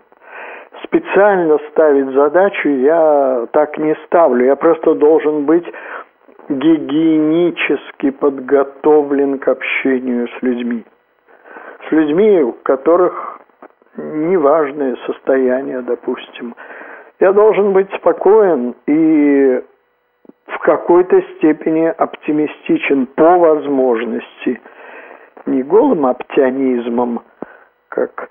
[0.84, 4.46] Специально ставить задачу я так не ставлю.
[4.46, 5.66] Я просто должен быть
[6.48, 10.84] гигиенически подготовлен к общению с людьми.
[11.86, 13.40] С людьми, у которых
[13.96, 16.54] неважное состояние, допустим.
[17.18, 19.62] Я должен быть спокоен и
[20.46, 24.62] в какой-то степени оптимистичен по возможности–
[25.46, 27.22] не голым оптимизмом,
[27.88, 28.30] как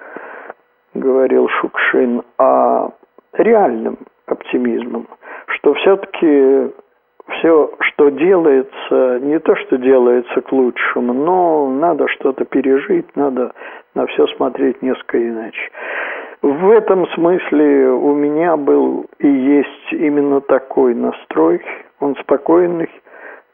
[0.94, 2.92] говорил Шукшин, а
[3.34, 3.98] реальным
[4.28, 5.08] оптимизмом,
[5.48, 6.72] что все-таки
[7.30, 13.52] все, что делается, не то, что делается к лучшему, но надо что-то пережить, надо
[13.94, 15.70] на все смотреть несколько иначе.
[16.42, 21.62] В этом смысле у меня был и есть именно такой настрой,
[22.00, 22.90] он спокойный,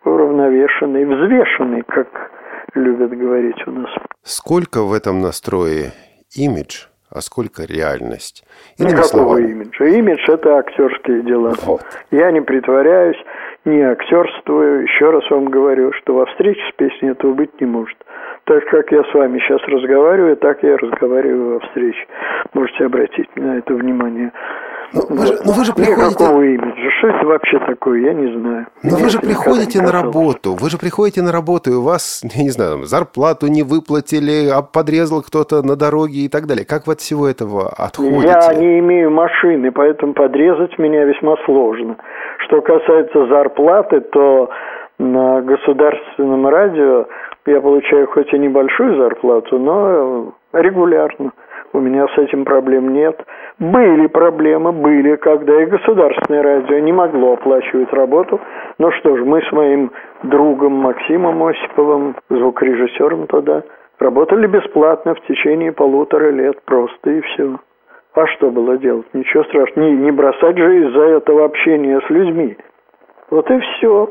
[0.04, 2.32] уравновешенный, взвешенный, как
[2.76, 3.90] любят говорить у нас.
[4.24, 5.94] Сколько в этом настрое
[6.36, 8.44] имидж, а сколько реальность?
[8.78, 9.52] Иными Никакого словами...
[9.52, 9.86] имиджа.
[9.86, 11.54] Имидж– это актерские дела.
[11.64, 11.82] Вот.
[12.12, 13.18] Я не притворяюсь,
[13.66, 14.84] не актерствую.
[14.84, 17.98] Еще раз вам говорю, что во встрече с песней этого быть не может.
[18.46, 22.06] Так как я с вами сейчас разговариваю, так я разговариваю во встрече.
[22.54, 24.32] Можете обратить на это внимание.
[24.94, 26.24] Но ну, вы же, но ну, вы же приходите...
[26.24, 26.92] Никакого имиджа.
[26.98, 28.68] Что это вообще такое, я не знаю.
[28.84, 30.56] Но вы же приходите на работу.
[30.56, 34.62] Вы же приходите на работу, и у вас, я не знаю, зарплату не выплатили, а
[34.62, 36.66] подрезал кто-то на дороге и так далее.
[36.66, 38.28] Как вы от всего этого отходите?
[38.28, 41.98] Я не имею машины, поэтому подрезать меня весьма сложно.
[42.46, 44.50] Что касается зарплаты, то
[44.98, 47.06] на государственном радио
[47.46, 51.32] я получаю хоть и небольшую зарплату, но регулярно.
[51.74, 53.22] У меня с этим проблем нет.
[53.60, 58.40] Были проблемы, были, когда и государственное радио не могло оплачивать работу.
[58.80, 59.92] Ну что ж, мы с моим
[60.24, 63.64] другом Максимом Осиповым, звукорежиссером тогда,
[64.00, 67.58] работали бесплатно в течение полутора лет просто и все.
[68.14, 69.08] А что было делать?
[69.14, 69.86] Ничего страшного.
[69.86, 72.58] Не, не бросать же из-за этого общения с людьми.
[73.30, 74.10] Вот и все.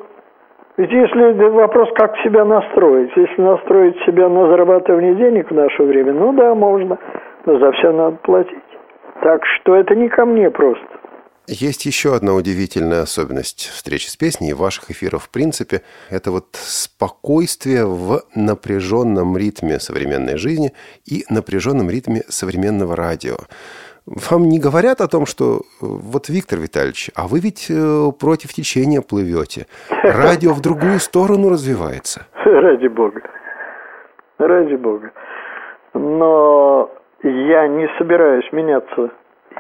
[0.77, 6.13] Ведь если вопрос, как себя настроить, если настроить себя на зарабатывание денег в наше время,
[6.13, 6.99] ну да, можно,
[7.47, 8.59] но за все надо платить.
[9.23, 10.87] Так что это не ко мне просто.
[11.47, 15.83] Есть еще одна удивительная особенность встречи с песней и ваших эфиров в принципе.
[16.11, 20.73] Это вот спокойствие в напряженном ритме современной жизни
[21.05, 23.37] и напряженном ритме современного радио.
[24.07, 29.03] Вам не говорят о том, что вот, Виктор Витальевич, а вы ведь э, против течения
[29.03, 29.67] плывете.
[30.03, 32.27] Радио в другую сторону развивается.
[32.45, 33.21] Ради бога.
[34.39, 35.11] Ради бога.
[35.95, 36.91] Но
[37.29, 39.11] я не собираюсь меняться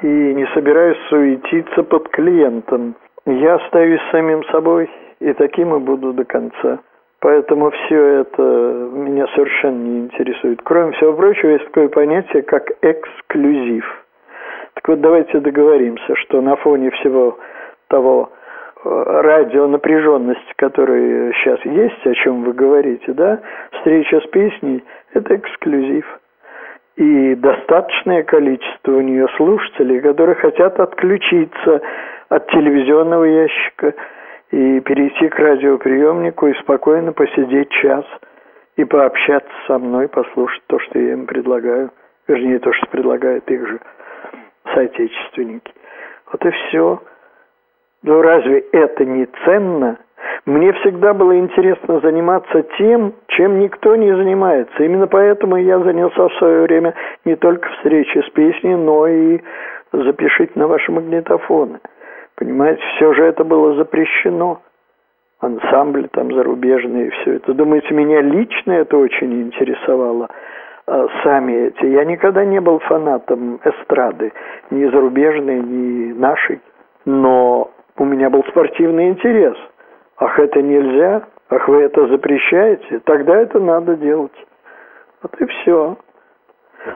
[0.03, 2.95] и не собираюсь суетиться под клиентом.
[3.27, 4.91] Я остаюсь самим собой,
[5.21, 6.81] и таким и буду до конца.
[7.21, 10.61] Поэтому все это меня совершенно не интересует.
[10.62, 14.05] Кроме всего прочего, есть такое понятие, как эксклюзив.
[14.75, 17.39] Так вот, давайте договоримся, что на фоне всего
[17.89, 18.31] того
[18.85, 23.41] э, радионапряженности, которая сейчас есть, о чем вы говорите, да,
[23.73, 24.85] встреча с песней–
[25.15, 26.05] это эксклюзив–
[26.97, 31.80] и достаточное количество у нее слушателей, которые хотят отключиться
[32.28, 33.95] от телевизионного ящика
[34.51, 38.05] и перейти к радиоприемнику и спокойно посидеть час
[38.76, 41.90] и пообщаться со мной, послушать то, что я им предлагаю,
[42.28, 43.80] вернее, то, что предлагают их же
[44.72, 45.72] соотечественники.
[46.30, 47.03] Вот и все.
[48.03, 49.99] Но разве это не ценно?
[50.47, 54.83] Мне всегда было интересно заниматься тем, чем никто не занимается.
[54.83, 56.95] Именно поэтому я занялся в свое время
[57.25, 59.41] не только встречей с песней, но и
[59.93, 61.79] запишите на ваши магнитофоны.
[62.37, 64.61] Понимаете, все же это было запрещено.
[65.41, 67.53] Ансамбли там зарубежные, все это.
[67.55, 70.29] Думаете, меня лично это очень интересовало?
[70.87, 71.87] А сами эти.
[71.87, 74.33] Я никогда не был фанатом эстрады,
[74.70, 76.61] ни зарубежной, ни нашей.
[77.05, 79.57] Но у меня был спортивный интерес.
[80.19, 81.23] Ах, это нельзя?
[81.51, 83.01] Ах, вы это запрещаете?
[83.05, 84.47] Тогда это надо делать.
[85.23, 85.97] Вот и все.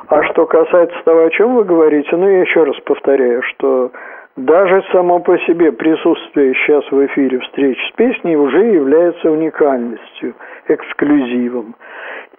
[0.09, 3.91] А что касается того, о чем вы говорите, ну, я еще раз повторяю, что
[4.37, 10.35] даже само по себе присутствие сейчас в эфире встреч с песней уже является уникальностью,
[10.69, 11.75] эксклюзивом.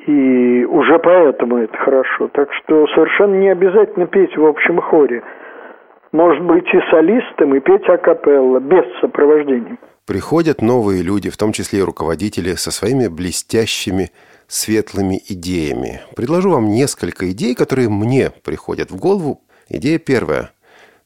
[0.06, 2.30] И уже поэтому это хорошо.
[2.30, 5.24] Так что совершенно не обязательно петь в общем хоре.
[6.12, 9.78] Может быть и солистом, и петь акапелла, без сопровождения.
[10.10, 14.12] Приходят новые люди, в том числе и руководители, со своими блестящими
[14.47, 16.01] светлыми идеями.
[16.16, 19.43] Предложу вам несколько идей, которые мне приходят в голову.
[19.68, 20.51] Идея первая–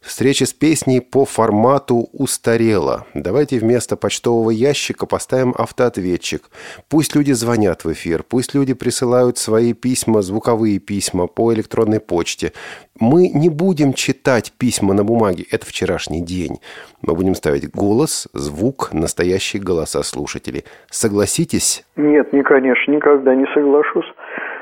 [0.03, 3.05] Встреча с песней по формату устарела.
[3.13, 6.41] Давайте вместо почтового ящика поставим автоответчик.
[6.89, 12.51] Пусть люди звонят в эфир, пусть люди присылают свои письма, звуковые письма по электронной почте.
[12.99, 16.59] Мы не будем читать письма на бумаге, это вчерашний день.
[17.01, 20.65] Мы будем ставить голос, звук, настоящие голоса слушателей.
[20.91, 21.85] Согласитесь?
[21.95, 24.11] Нет, не, конечно, никогда не соглашусь.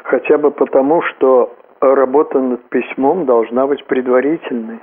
[0.04, 4.82] Хотя бы потому, что работа над письмом должна быть предварительной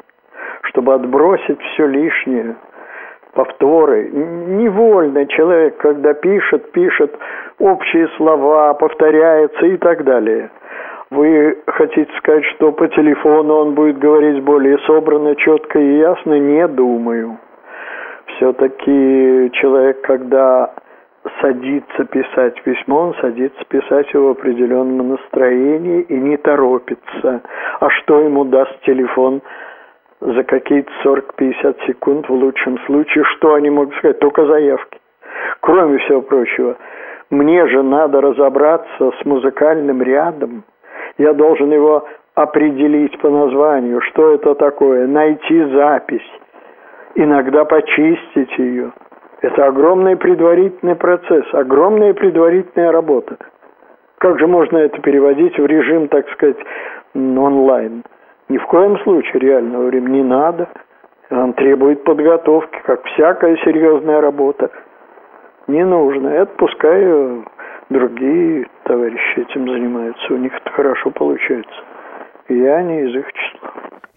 [0.69, 2.57] чтобы отбросить все лишнее,
[3.33, 4.11] повторы.
[4.11, 7.15] Невольно человек, когда пишет, пишет
[7.59, 10.51] общие слова, повторяется и так далее.
[11.11, 16.39] Вы хотите сказать, что по телефону он будет говорить более собранно, четко и ясно?
[16.39, 17.39] Не думаю.
[18.37, 20.75] Все-таки человек, когда
[21.41, 27.41] садится писать письмо, он садится писать его в определенном настроении и не торопится.
[27.81, 29.41] А что ему даст телефон
[30.21, 33.25] за какие-то 40-50 секунд в лучшем случае.
[33.25, 34.19] Что они могут сказать?
[34.19, 34.99] Только заявки.
[35.61, 36.77] Кроме всего прочего,
[37.31, 40.65] мне же надо разобраться с музыкальным рядом.
[41.19, 46.31] Я должен его определить по названию, что это такое, найти запись,
[47.15, 48.93] иногда почистить ее.
[49.41, 53.37] Это огромный предварительный процесс, огромная предварительная работа.
[54.19, 56.59] Как же можно это переводить в режим, так сказать,
[57.15, 58.03] онлайн?
[58.49, 60.69] Ни в коем случае реального времени не надо.
[61.31, 64.71] Он требует подготовки, как всякая серьезная работа.
[65.67, 66.29] Не нужно.
[66.29, 67.43] Это пускай э,
[67.91, 70.33] другие товарищи этим занимаются.
[70.33, 71.83] У них это хорошо получается.
[72.49, 73.71] Я не из их числа.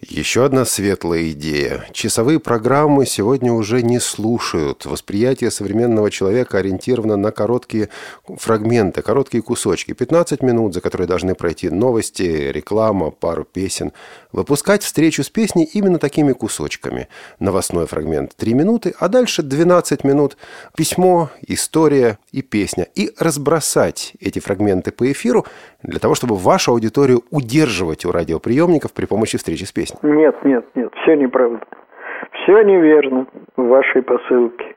[0.08, 1.86] Еще одна светлая идея.
[1.92, 4.84] Часовые программы сегодня уже не слушают.
[4.84, 7.88] Восприятие современного человека ориентировано на короткие
[8.26, 9.92] фрагменты, короткие кусочки.
[9.92, 13.92] 15 минут, за которые должны пройти новости, реклама, пару песен.
[14.32, 17.08] Выпускать встречу с песней именно такими кусочками.
[17.38, 20.36] Новостной фрагмент 3 минуты, а дальше 12 минут.
[20.76, 22.88] Письмо, история и песня.
[22.96, 25.46] И разбросать эти фрагменты по эфиру
[25.82, 30.16] для того, чтобы вашу аудиторию удерживать у радиоприемников при помощи встречи с песней песни.
[30.16, 31.60] Нет, нет, нет, все неправда.
[32.32, 34.76] Все неверно в вашей посылке.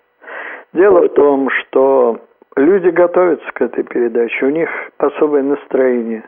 [0.73, 2.19] Дело в том, что
[2.55, 6.23] люди готовятся к этой передаче, у них особое настроение.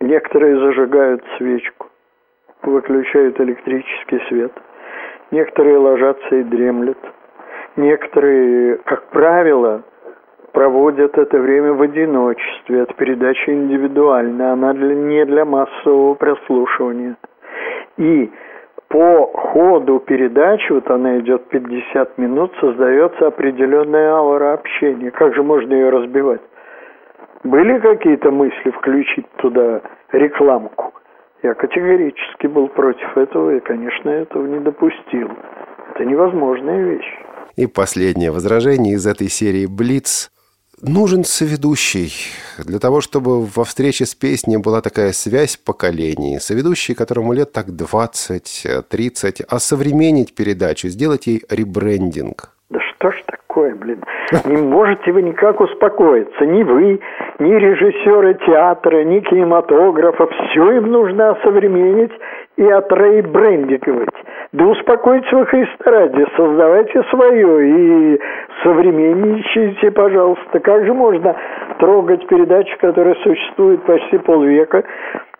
[0.00, 1.88] Некоторые зажигают свечку,
[2.62, 4.52] выключают электрический свет.
[5.30, 6.98] Некоторые ложатся и дремлют.
[7.76, 9.82] Некоторые, как правило,
[10.52, 12.80] проводят это время в одиночестве.
[12.80, 17.16] Эта передача индивидуальная, она для, не для массового прослушивания.
[17.96, 18.30] И
[18.88, 25.10] по ходу передачи, вот она идет 50 минут, создается определенная аура общения.
[25.10, 26.40] Как же можно ее разбивать?
[27.42, 29.80] Были какие-то мысли включить туда
[30.12, 30.92] рекламку?
[31.42, 35.30] Я категорически был против этого и, конечно, этого не допустил.
[35.94, 37.18] Это невозможная вещь.
[37.56, 40.30] И последнее возражение из этой серии «Блиц»
[40.82, 42.12] Нужен соведущий
[42.58, 46.38] для того, чтобы во встрече с песней была такая связь поколений.
[46.38, 52.50] Соведущий, которому лет так 20-30, а современнить передачу, сделать ей ребрендинг.
[52.68, 54.04] Да что ж такое, блин?
[54.44, 56.44] Не можете вы никак успокоиться.
[56.44, 57.00] Ни вы,
[57.38, 60.26] ни режиссеры театра, ни кинематографа.
[60.26, 62.12] Все им нужно осовременить
[62.56, 64.08] и отрейбрендинговать.
[64.52, 68.20] Да успокойтесь вы, Христа ради, создавайте свое и
[68.62, 70.60] современничайте, пожалуйста.
[70.60, 71.36] Как же можно
[71.78, 74.84] трогать передачу, которая существует почти полвека,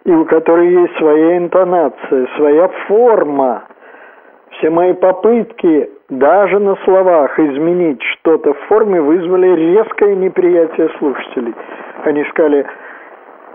[0.05, 3.65] и у которой есть своя интонация, своя форма?
[4.51, 11.55] Все мои попытки даже на словах изменить что-то в форме вызвали резкое неприятие слушателей.
[12.05, 12.67] Они сказали,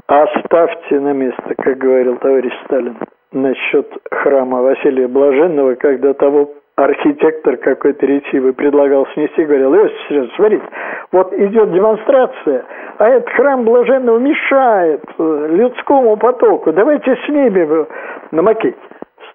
[0.08, 2.98] оставьте на место, как говорил товарищ Сталин,
[3.32, 10.64] насчет храма Василия Блаженного, когда того архитектор какой-то ретивый предлагал снести, говорил, Иосиф Сергеевич, смотрите,
[11.12, 12.66] вот идет демонстрация,
[12.98, 17.88] а этот храм Блаженного мешает людскому потоку, давайте снимем
[18.32, 18.78] на макете.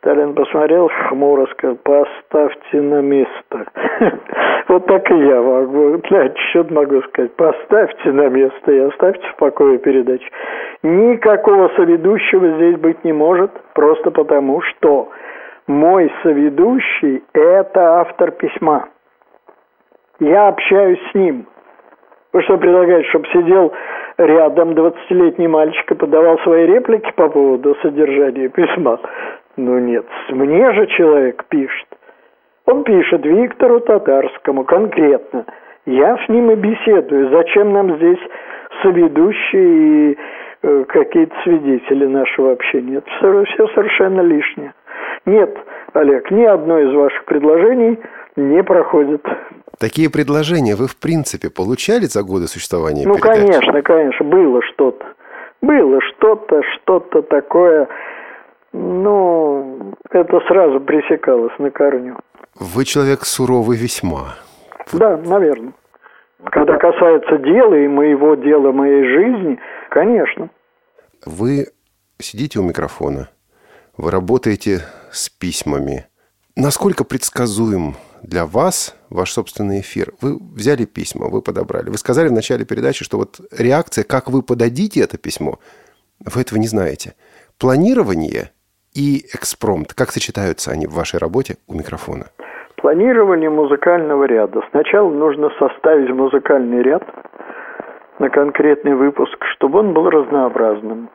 [0.07, 3.67] Сталин посмотрел хмуро, сказал, поставьте на место.
[4.69, 9.79] Вот так и я могу, отчет могу сказать, поставьте на место и оставьте в покое
[9.79, 10.29] передачу.
[10.83, 15.09] Никакого соведущего здесь быть не может, просто потому что
[15.69, 18.89] мой соведущий– это автор письма.
[20.19, 21.47] Я общаюсь с ним.
[22.33, 23.73] Вы что предлагаете, чтобы сидел
[24.19, 28.99] рядом 20-летний мальчик и подавал свои реплики по поводу содержания письма?
[29.57, 31.87] Ну нет, мне же человек пишет.
[32.67, 35.47] Он пишет Виктору Татарскому конкретно.
[35.87, 37.31] Я с ним и беседую.
[37.31, 38.19] Зачем нам здесь
[38.83, 40.19] соведущие и
[40.63, 42.97] э, какие-то свидетели нашего общения?
[42.99, 44.75] Это все, все совершенно лишнее.
[45.27, 45.57] Нет,
[45.95, 47.99] Олег, ни одно из ваших предложений
[48.37, 49.25] не проходит.
[49.79, 53.41] Такие предложения вы в принципе получали за годы существования Ну, передачи?
[53.41, 55.05] конечно, конечно, было что-то.
[55.63, 57.89] Было что-то, что-то такое
[58.77, 62.19] ну, это сразу пресекалось на корню.
[62.59, 64.37] Вы человек суровый весьма.
[64.93, 65.73] Да, наверное.
[66.45, 69.59] Когда касается дела и моего дела, моей жизни,
[69.91, 70.51] конечно.
[71.25, 71.69] Вы
[72.19, 73.31] сидите у микрофона,
[73.97, 76.07] вы работаете с письмами.
[76.55, 80.13] Насколько предсказуем для вас ваш собственный эфир?
[80.21, 81.91] Вы взяли письма, вы подобрали.
[81.91, 85.59] Вы сказали в начале передачи, что вот реакция, как вы подадите это письмо,
[86.21, 87.15] вы этого не знаете.
[87.59, 88.53] Планирование
[88.97, 89.93] и экспромт.
[89.95, 92.27] Как сочетаются они в вашей работе у микрофона?
[92.77, 94.63] Планирование музыкального ряда.
[94.71, 97.03] Сначала нужно составить музыкальный ряд
[98.19, 101.11] на конкретный выпуск, чтобы он был разнообразным.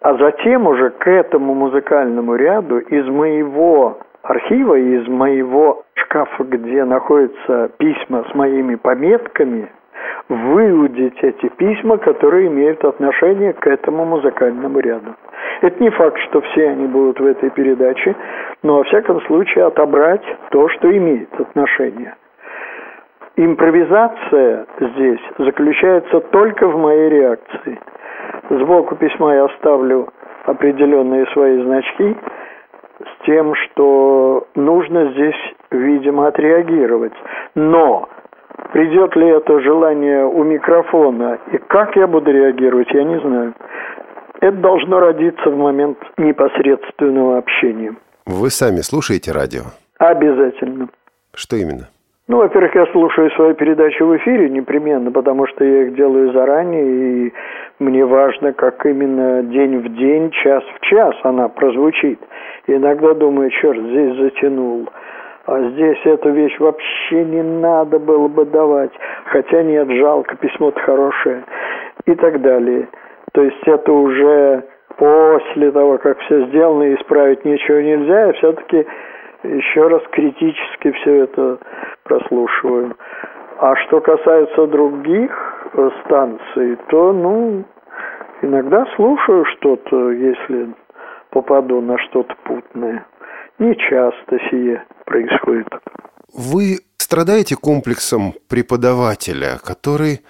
[0.00, 7.70] А затем уже к этому музыкальному ряду из моего архива, из моего шкафа, где находятся
[7.78, 9.70] письма с моими пометками,
[10.28, 15.14] выудить эти письма, которые имеют отношение к этому музыкальному ряду.
[15.62, 18.14] Это не факт, что все они будут в этой передаче,
[18.62, 22.14] но во всяком случае отобрать то, что имеет отношение.
[23.36, 27.78] Импровизация здесь заключается только в моей реакции.
[28.48, 30.08] Сбоку письма я оставлю
[30.46, 32.16] определенные свои значки
[33.00, 37.12] с тем, что нужно здесь, видимо, отреагировать.
[37.54, 38.08] Но
[38.72, 43.54] придет ли это желание у микрофона и как я буду реагировать, я не знаю.
[44.40, 47.94] Это должно родиться в момент непосредственного общения.
[48.26, 49.62] Вы сами слушаете радио?
[49.98, 50.88] Обязательно.
[51.34, 51.88] Что именно?
[52.28, 57.28] Ну, во-первых, я слушаю свою передачу в эфире непременно, потому что я их делаю заранее,
[57.28, 57.32] и
[57.78, 62.18] мне важно, как именно день в день, час в час она прозвучит.
[62.66, 64.88] И иногда думаю, черт, здесь затянул,
[65.46, 68.90] а здесь эту вещь вообще не надо было бы давать,
[69.26, 71.44] хотя нет, жалко, письмо-то хорошее,
[72.04, 72.88] и так далее.
[73.32, 74.64] То есть это уже
[74.96, 78.86] после того, как все сделано, и исправить ничего нельзя, я все-таки
[79.44, 81.58] еще раз критически все это
[82.04, 82.96] прослушиваю.
[83.58, 87.64] А что касается других э, станций, то, ну,
[88.42, 90.74] иногда слушаю что-то, если
[91.30, 93.04] попаду на что-то путное.
[93.58, 95.68] Не часто сие происходит.
[96.32, 100.20] Вы страдаете комплексом преподавателя, который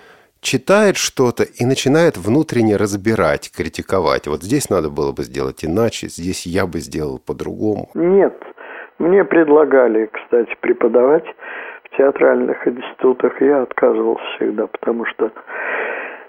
[0.40, 4.28] читает что-то и начинает внутренне разбирать, критиковать.
[4.28, 7.88] Вот здесь надо было бы сделать иначе, здесь я бы сделал по-другому.
[7.94, 8.34] Нет.
[8.98, 11.24] Мне предлагали, кстати, преподавать
[11.84, 13.40] в театральных институтах.
[13.42, 15.32] Я отказывался всегда, потому что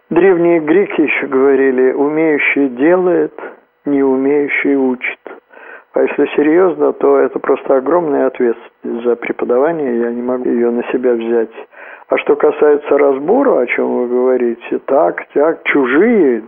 [0.09, 3.33] древние греки еще говорили, умеющий делает,
[3.85, 5.19] не умеющий учит.
[5.97, 10.01] А если серьезно, то это просто огромная ответственность за преподавание.
[10.01, 11.49] Я не могу ее на себя взять.
[12.09, 16.43] А что касается разбора, о чем вы говорите, так, так, чужие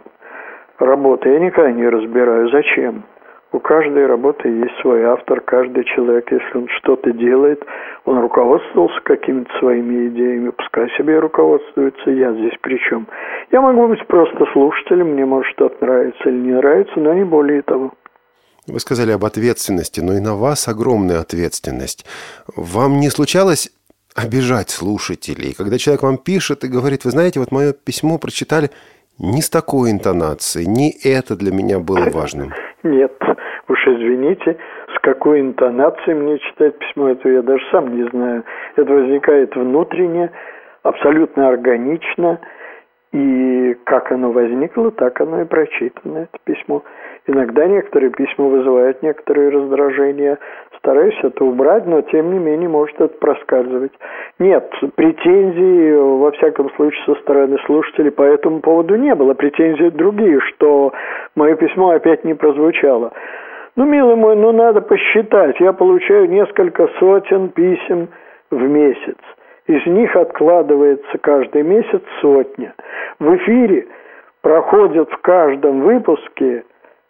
[0.77, 2.49] работы я никогда не разбираю.
[2.49, 3.05] Зачем?
[3.51, 7.65] У каждой работы есть свой автор, каждый человек, если он что-то делает,
[8.05, 13.07] он руководствовался какими-то своими идеями, пускай себе руководствуется, я здесь при чем.
[13.51, 17.63] Я могу быть просто слушателем, мне может что-то нравится или не нравится, но не более
[17.63, 17.93] того.
[18.69, 22.05] Вы сказали об ответственности, но и на вас огромная ответственность.
[22.55, 23.71] Вам не случалось
[24.15, 28.69] обижать слушателей, когда человек вам пишет и говорит, вы знаете, вот мое письмо прочитали
[29.17, 32.53] не с такой интонацией, не это для меня было важным?
[32.83, 33.13] Нет,
[33.67, 34.57] уж извините,
[34.95, 38.43] с какой интонацией мне читать письмо, это я даже сам не знаю.
[38.75, 40.31] Это возникает внутренне,
[40.83, 42.39] абсолютно органично,
[43.11, 46.83] и как оно возникло, так оно и прочитано, это письмо.
[47.27, 50.37] Иногда некоторые письма вызывают некоторые раздражения.
[50.77, 53.91] Стараюсь это убрать, но тем не менее может это проскальзывать.
[54.39, 59.33] Нет, претензий, во всяком случае, со стороны слушателей по этому поводу не было.
[59.33, 60.93] Претензии другие, что
[61.35, 63.11] мое письмо опять не прозвучало.
[63.75, 65.59] Ну, милый мой, ну надо посчитать.
[65.59, 68.09] Я получаю несколько сотен писем
[68.49, 69.17] в месяц.
[69.69, 72.73] Из них откладывается каждый месяц сотня.
[73.19, 73.87] В эфире
[74.41, 76.63] проходят в каждом выпуске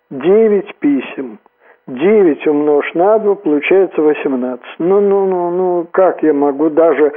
[0.10, 1.40] 9 писем.
[1.88, 4.62] 9 умножь на 2, получается 18.
[4.80, 7.14] Ну, ну, ну, ну, как я могу даже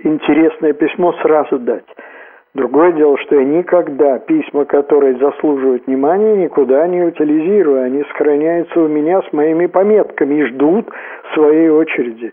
[0.00, 1.86] интересное письмо сразу дать?
[2.54, 7.82] Другое дело, что я никогда письма, которые заслуживают внимания, никуда не утилизирую.
[7.82, 10.88] Они сохраняются у меня с моими пометками и ждут
[11.34, 12.32] своей очереди.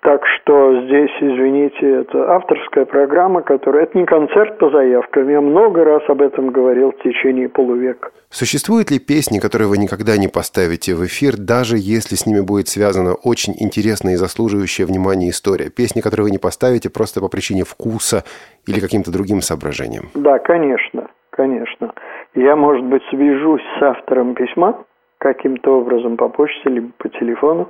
[0.00, 3.84] Так что здесь, извините, это авторская программа, которая...
[3.84, 5.28] Это не концерт по заявкам.
[5.28, 8.10] Я много раз об этом говорил в течение полувека.
[8.28, 12.66] Существуют ли песни, которые вы никогда не поставите в эфир, даже если с ними будет
[12.66, 15.68] связана очень интересная и заслуживающая внимания история?
[15.68, 18.24] Песни, которые вы не поставите просто по причине вкуса
[18.66, 20.10] или каким-то другим соображениям?
[20.14, 21.92] Да, конечно, конечно.
[22.34, 24.84] Я, может быть, свяжусь с автором письма
[25.18, 27.68] каким-то образом по почте либо по телефону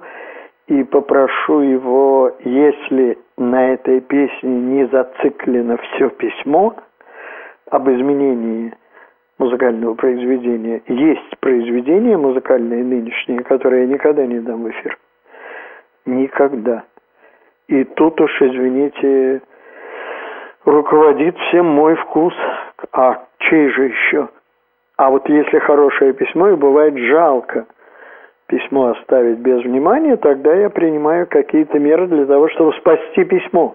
[0.68, 6.74] и попрошу его, если на этой песне не зациклено все письмо
[7.70, 8.72] об изменении
[9.38, 14.98] музыкального произведения, есть произведения музыкальные нынешние, которые я никогда не дам в эфир.
[16.06, 16.84] Никогда.
[17.68, 19.42] И тут уж, извините,
[20.64, 22.34] руководит всем мой вкус.
[22.92, 24.28] А чей же еще?
[24.96, 27.66] А вот если хорошее письмо, и бывает жалко
[28.46, 33.74] письмо оставить без внимания, тогда я принимаю какие-то меры для того, чтобы спасти письмо.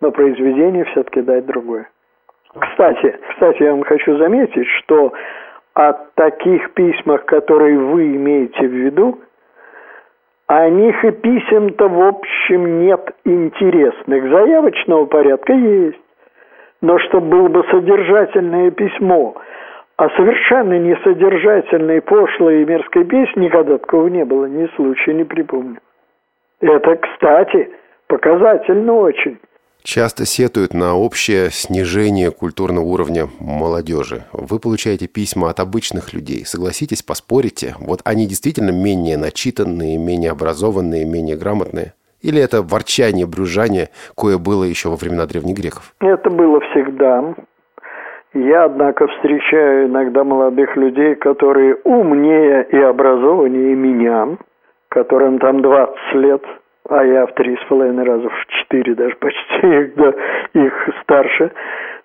[0.00, 1.90] Но произведение все-таки дать другое.
[2.58, 5.12] Кстати, кстати, я вам хочу заметить, что
[5.74, 9.20] о таких письмах, которые вы имеете в виду,
[10.48, 14.30] о них и писем-то в общем нет интересных.
[14.30, 16.00] Заявочного порядка есть.
[16.80, 19.36] Но чтобы было бы содержательное письмо,
[19.96, 25.78] а совершенно несодержательной, пошлой и мерзкой песни никогда такого не было, ни случая не припомню.
[26.60, 27.70] Это, кстати,
[28.06, 29.38] показательно очень
[29.88, 34.24] часто сетуют на общее снижение культурного уровня молодежи.
[34.32, 36.44] Вы получаете письма от обычных людей.
[36.44, 37.74] Согласитесь, поспорите.
[37.80, 41.94] Вот они действительно менее начитанные, менее образованные, менее грамотные.
[42.20, 45.94] Или это ворчание, брюжание, кое было еще во времена древних греков?
[46.00, 47.34] Это было всегда.
[48.34, 54.36] Я, однако, встречаю иногда молодых людей, которые умнее и образованнее меня,
[54.90, 56.42] которым там 20 лет–
[56.88, 60.14] а я в три с половиной раза, в четыре даже почти да,
[60.54, 61.52] их старше.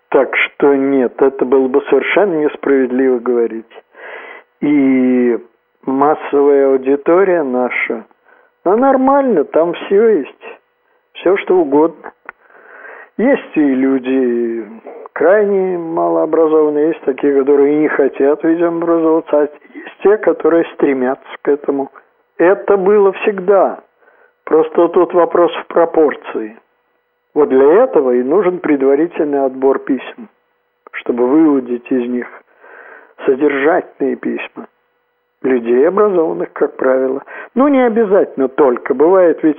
[0.10, 3.84] Так что нет, это было бы совершенно несправедливо говорить.
[4.62, 5.40] И
[5.86, 8.06] массовая аудитория наша,
[8.64, 10.60] ну нормально, там все есть,
[11.14, 12.14] все что угодно.
[13.18, 14.68] Есть и люди
[15.14, 21.48] крайне малообразованные, есть такие, которые не хотят, видимо, образоваться, а есть те, которые стремятся к
[21.48, 21.92] этому.
[22.38, 23.80] Это было всегда.
[24.54, 26.60] Просто тут вопрос в пропорции.
[27.34, 30.30] Вот для этого и нужен предварительный отбор писем,
[30.92, 32.28] чтобы выудить из них
[33.26, 34.68] содержательные письма.
[35.42, 37.24] Людей образованных, как правило.
[37.56, 38.94] Ну, не обязательно только.
[38.94, 39.58] Бывает ведь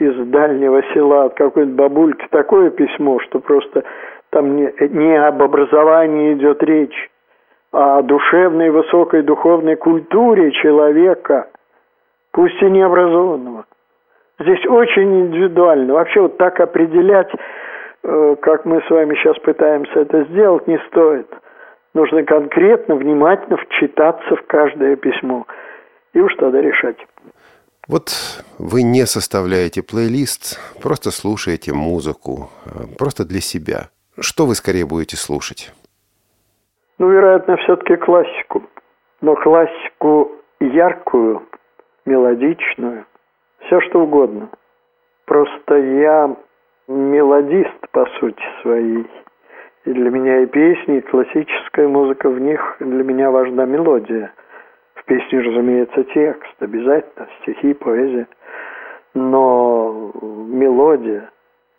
[0.00, 3.84] из дальнего села от какой-нибудь бабульки такое письмо, что просто
[4.30, 7.10] там не, не об образовании идет речь,
[7.72, 11.46] а о душевной, высокой духовной культуре человека,
[12.32, 13.66] пусть и необразованного.
[14.38, 15.94] Здесь очень индивидуально.
[15.94, 17.30] Вообще вот так определять,
[18.02, 21.28] э, как мы с вами сейчас пытаемся это сделать, не стоит.
[21.94, 25.46] Нужно конкретно, внимательно вчитаться в каждое письмо.
[26.14, 26.96] И уж тогда решать.
[27.88, 28.10] Вот
[28.58, 33.90] вы не составляете плейлист, просто слушаете музыку, э, просто для себя.
[34.18, 35.72] Что вы скорее будете слушать?
[36.98, 38.62] Ну, вероятно, все-таки классику.
[39.20, 41.42] Но классику яркую,
[42.06, 43.06] мелодичную,
[43.64, 44.48] все что угодно.
[45.26, 46.34] Просто я
[46.88, 49.06] мелодист по сути своей.
[49.84, 54.32] И для меня и песни, и классическая музыка, в них для меня важна мелодия.
[54.94, 58.28] В песне, разумеется, текст, обязательно, стихи, поэзия.
[59.14, 61.30] Но мелодия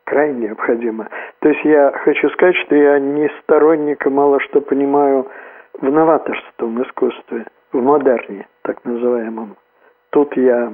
[0.05, 1.07] крайне необходима.
[1.39, 5.27] То есть я хочу сказать, что я не сторонник мало что понимаю
[5.79, 9.55] в новаторском искусстве, в модерне, так называемом.
[10.11, 10.73] Тут я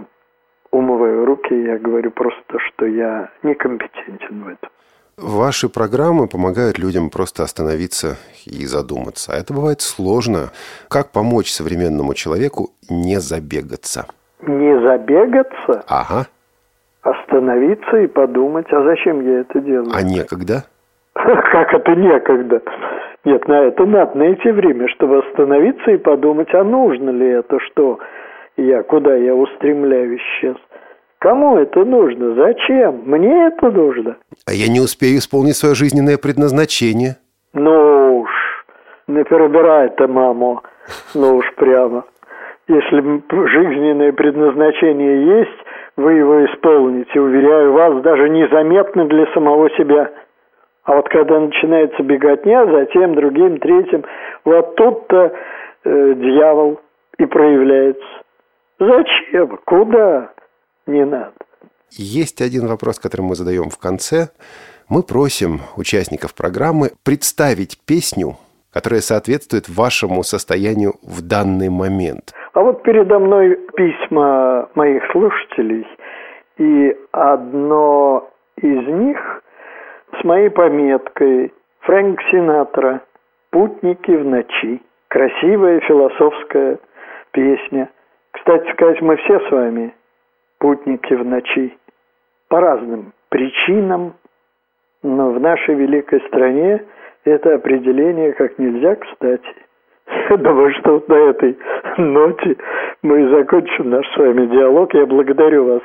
[0.71, 4.69] умываю руки, я говорю просто, что я некомпетентен в этом.
[5.17, 9.33] Ваши программы помогают людям просто остановиться и задуматься.
[9.33, 10.51] А это бывает сложно.
[10.87, 14.05] Как помочь современному человеку не забегаться?
[14.41, 15.83] Не забегаться?
[15.87, 16.27] Ага.
[17.01, 19.91] Остановиться и подумать, а зачем я это делаю?
[19.93, 20.63] А некогда?
[21.13, 22.61] Как это некогда?
[23.25, 27.99] Нет, на это надо найти время, чтобы остановиться и подумать, а нужно ли это, что
[28.59, 30.57] я, куда я устремляюсь сейчас.
[31.19, 32.35] Кому это нужно?
[32.35, 33.01] Зачем?
[33.05, 34.17] Мне это нужно.
[34.47, 37.17] А я не успею исполнить свое жизненное предназначение.
[37.53, 38.29] Ну уж,
[39.07, 40.61] не перебирай ты, маму.
[41.13, 42.05] Ну уж прямо.
[42.67, 43.01] Если
[43.49, 45.59] жизненное предназначение есть,
[45.97, 50.11] вы его исполните, уверяю вас, даже незаметно для самого себя.
[50.83, 54.05] А вот когда начинается беготня, затем другим, третьим,
[54.45, 55.33] вот тут-то
[55.83, 56.79] э, дьявол
[57.17, 58.05] и проявляется.
[58.79, 59.59] Зачем?
[59.65, 60.31] Куда?
[60.87, 61.33] Не надо.
[61.91, 64.29] Есть один вопрос, который мы задаем в конце.
[64.87, 68.37] Мы просим участников программы представить песню,
[68.71, 72.33] которая соответствует вашему состоянию в данный момент.
[72.53, 75.85] А вот передо мной письма моих слушателей,
[76.57, 79.43] и одно из них
[80.19, 83.01] с моей пометкой «Фрэнк Синатра.
[83.51, 84.81] Путники в ночи».
[85.07, 86.79] Красивая философская
[87.31, 87.89] песня–
[88.31, 89.93] кстати сказать, мы все с вами
[90.59, 91.77] путники в ночи
[92.47, 94.13] по разным причинам,
[95.03, 96.83] но в нашей великой стране
[97.25, 99.55] это определение как нельзя кстати.
[100.37, 101.57] Думаю, что на этой
[101.97, 102.57] ноте
[103.03, 104.93] мы и закончим наш с вами диалог.
[104.93, 105.81] Я благодарю вас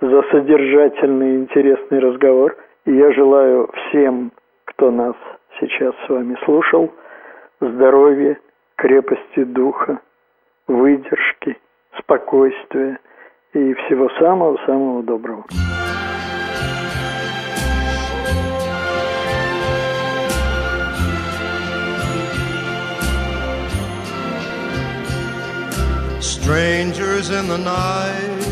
[0.00, 2.56] за содержательный и интересный разговор.
[2.86, 4.32] И я желаю всем,
[4.64, 5.16] кто нас
[5.60, 6.92] сейчас с вами слушал,
[7.60, 8.38] здоровья,
[8.76, 10.00] крепости духа,
[10.66, 11.56] выдержки–
[11.98, 12.98] спокойствия
[13.52, 15.44] и всего самого-самого доброго.
[26.20, 28.46] Strangers in the night,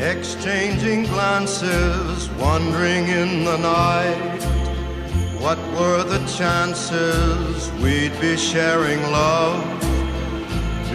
[0.00, 4.42] exchanging glances, wandering in the night.
[5.38, 9.85] What were the chances we'd be sharing love?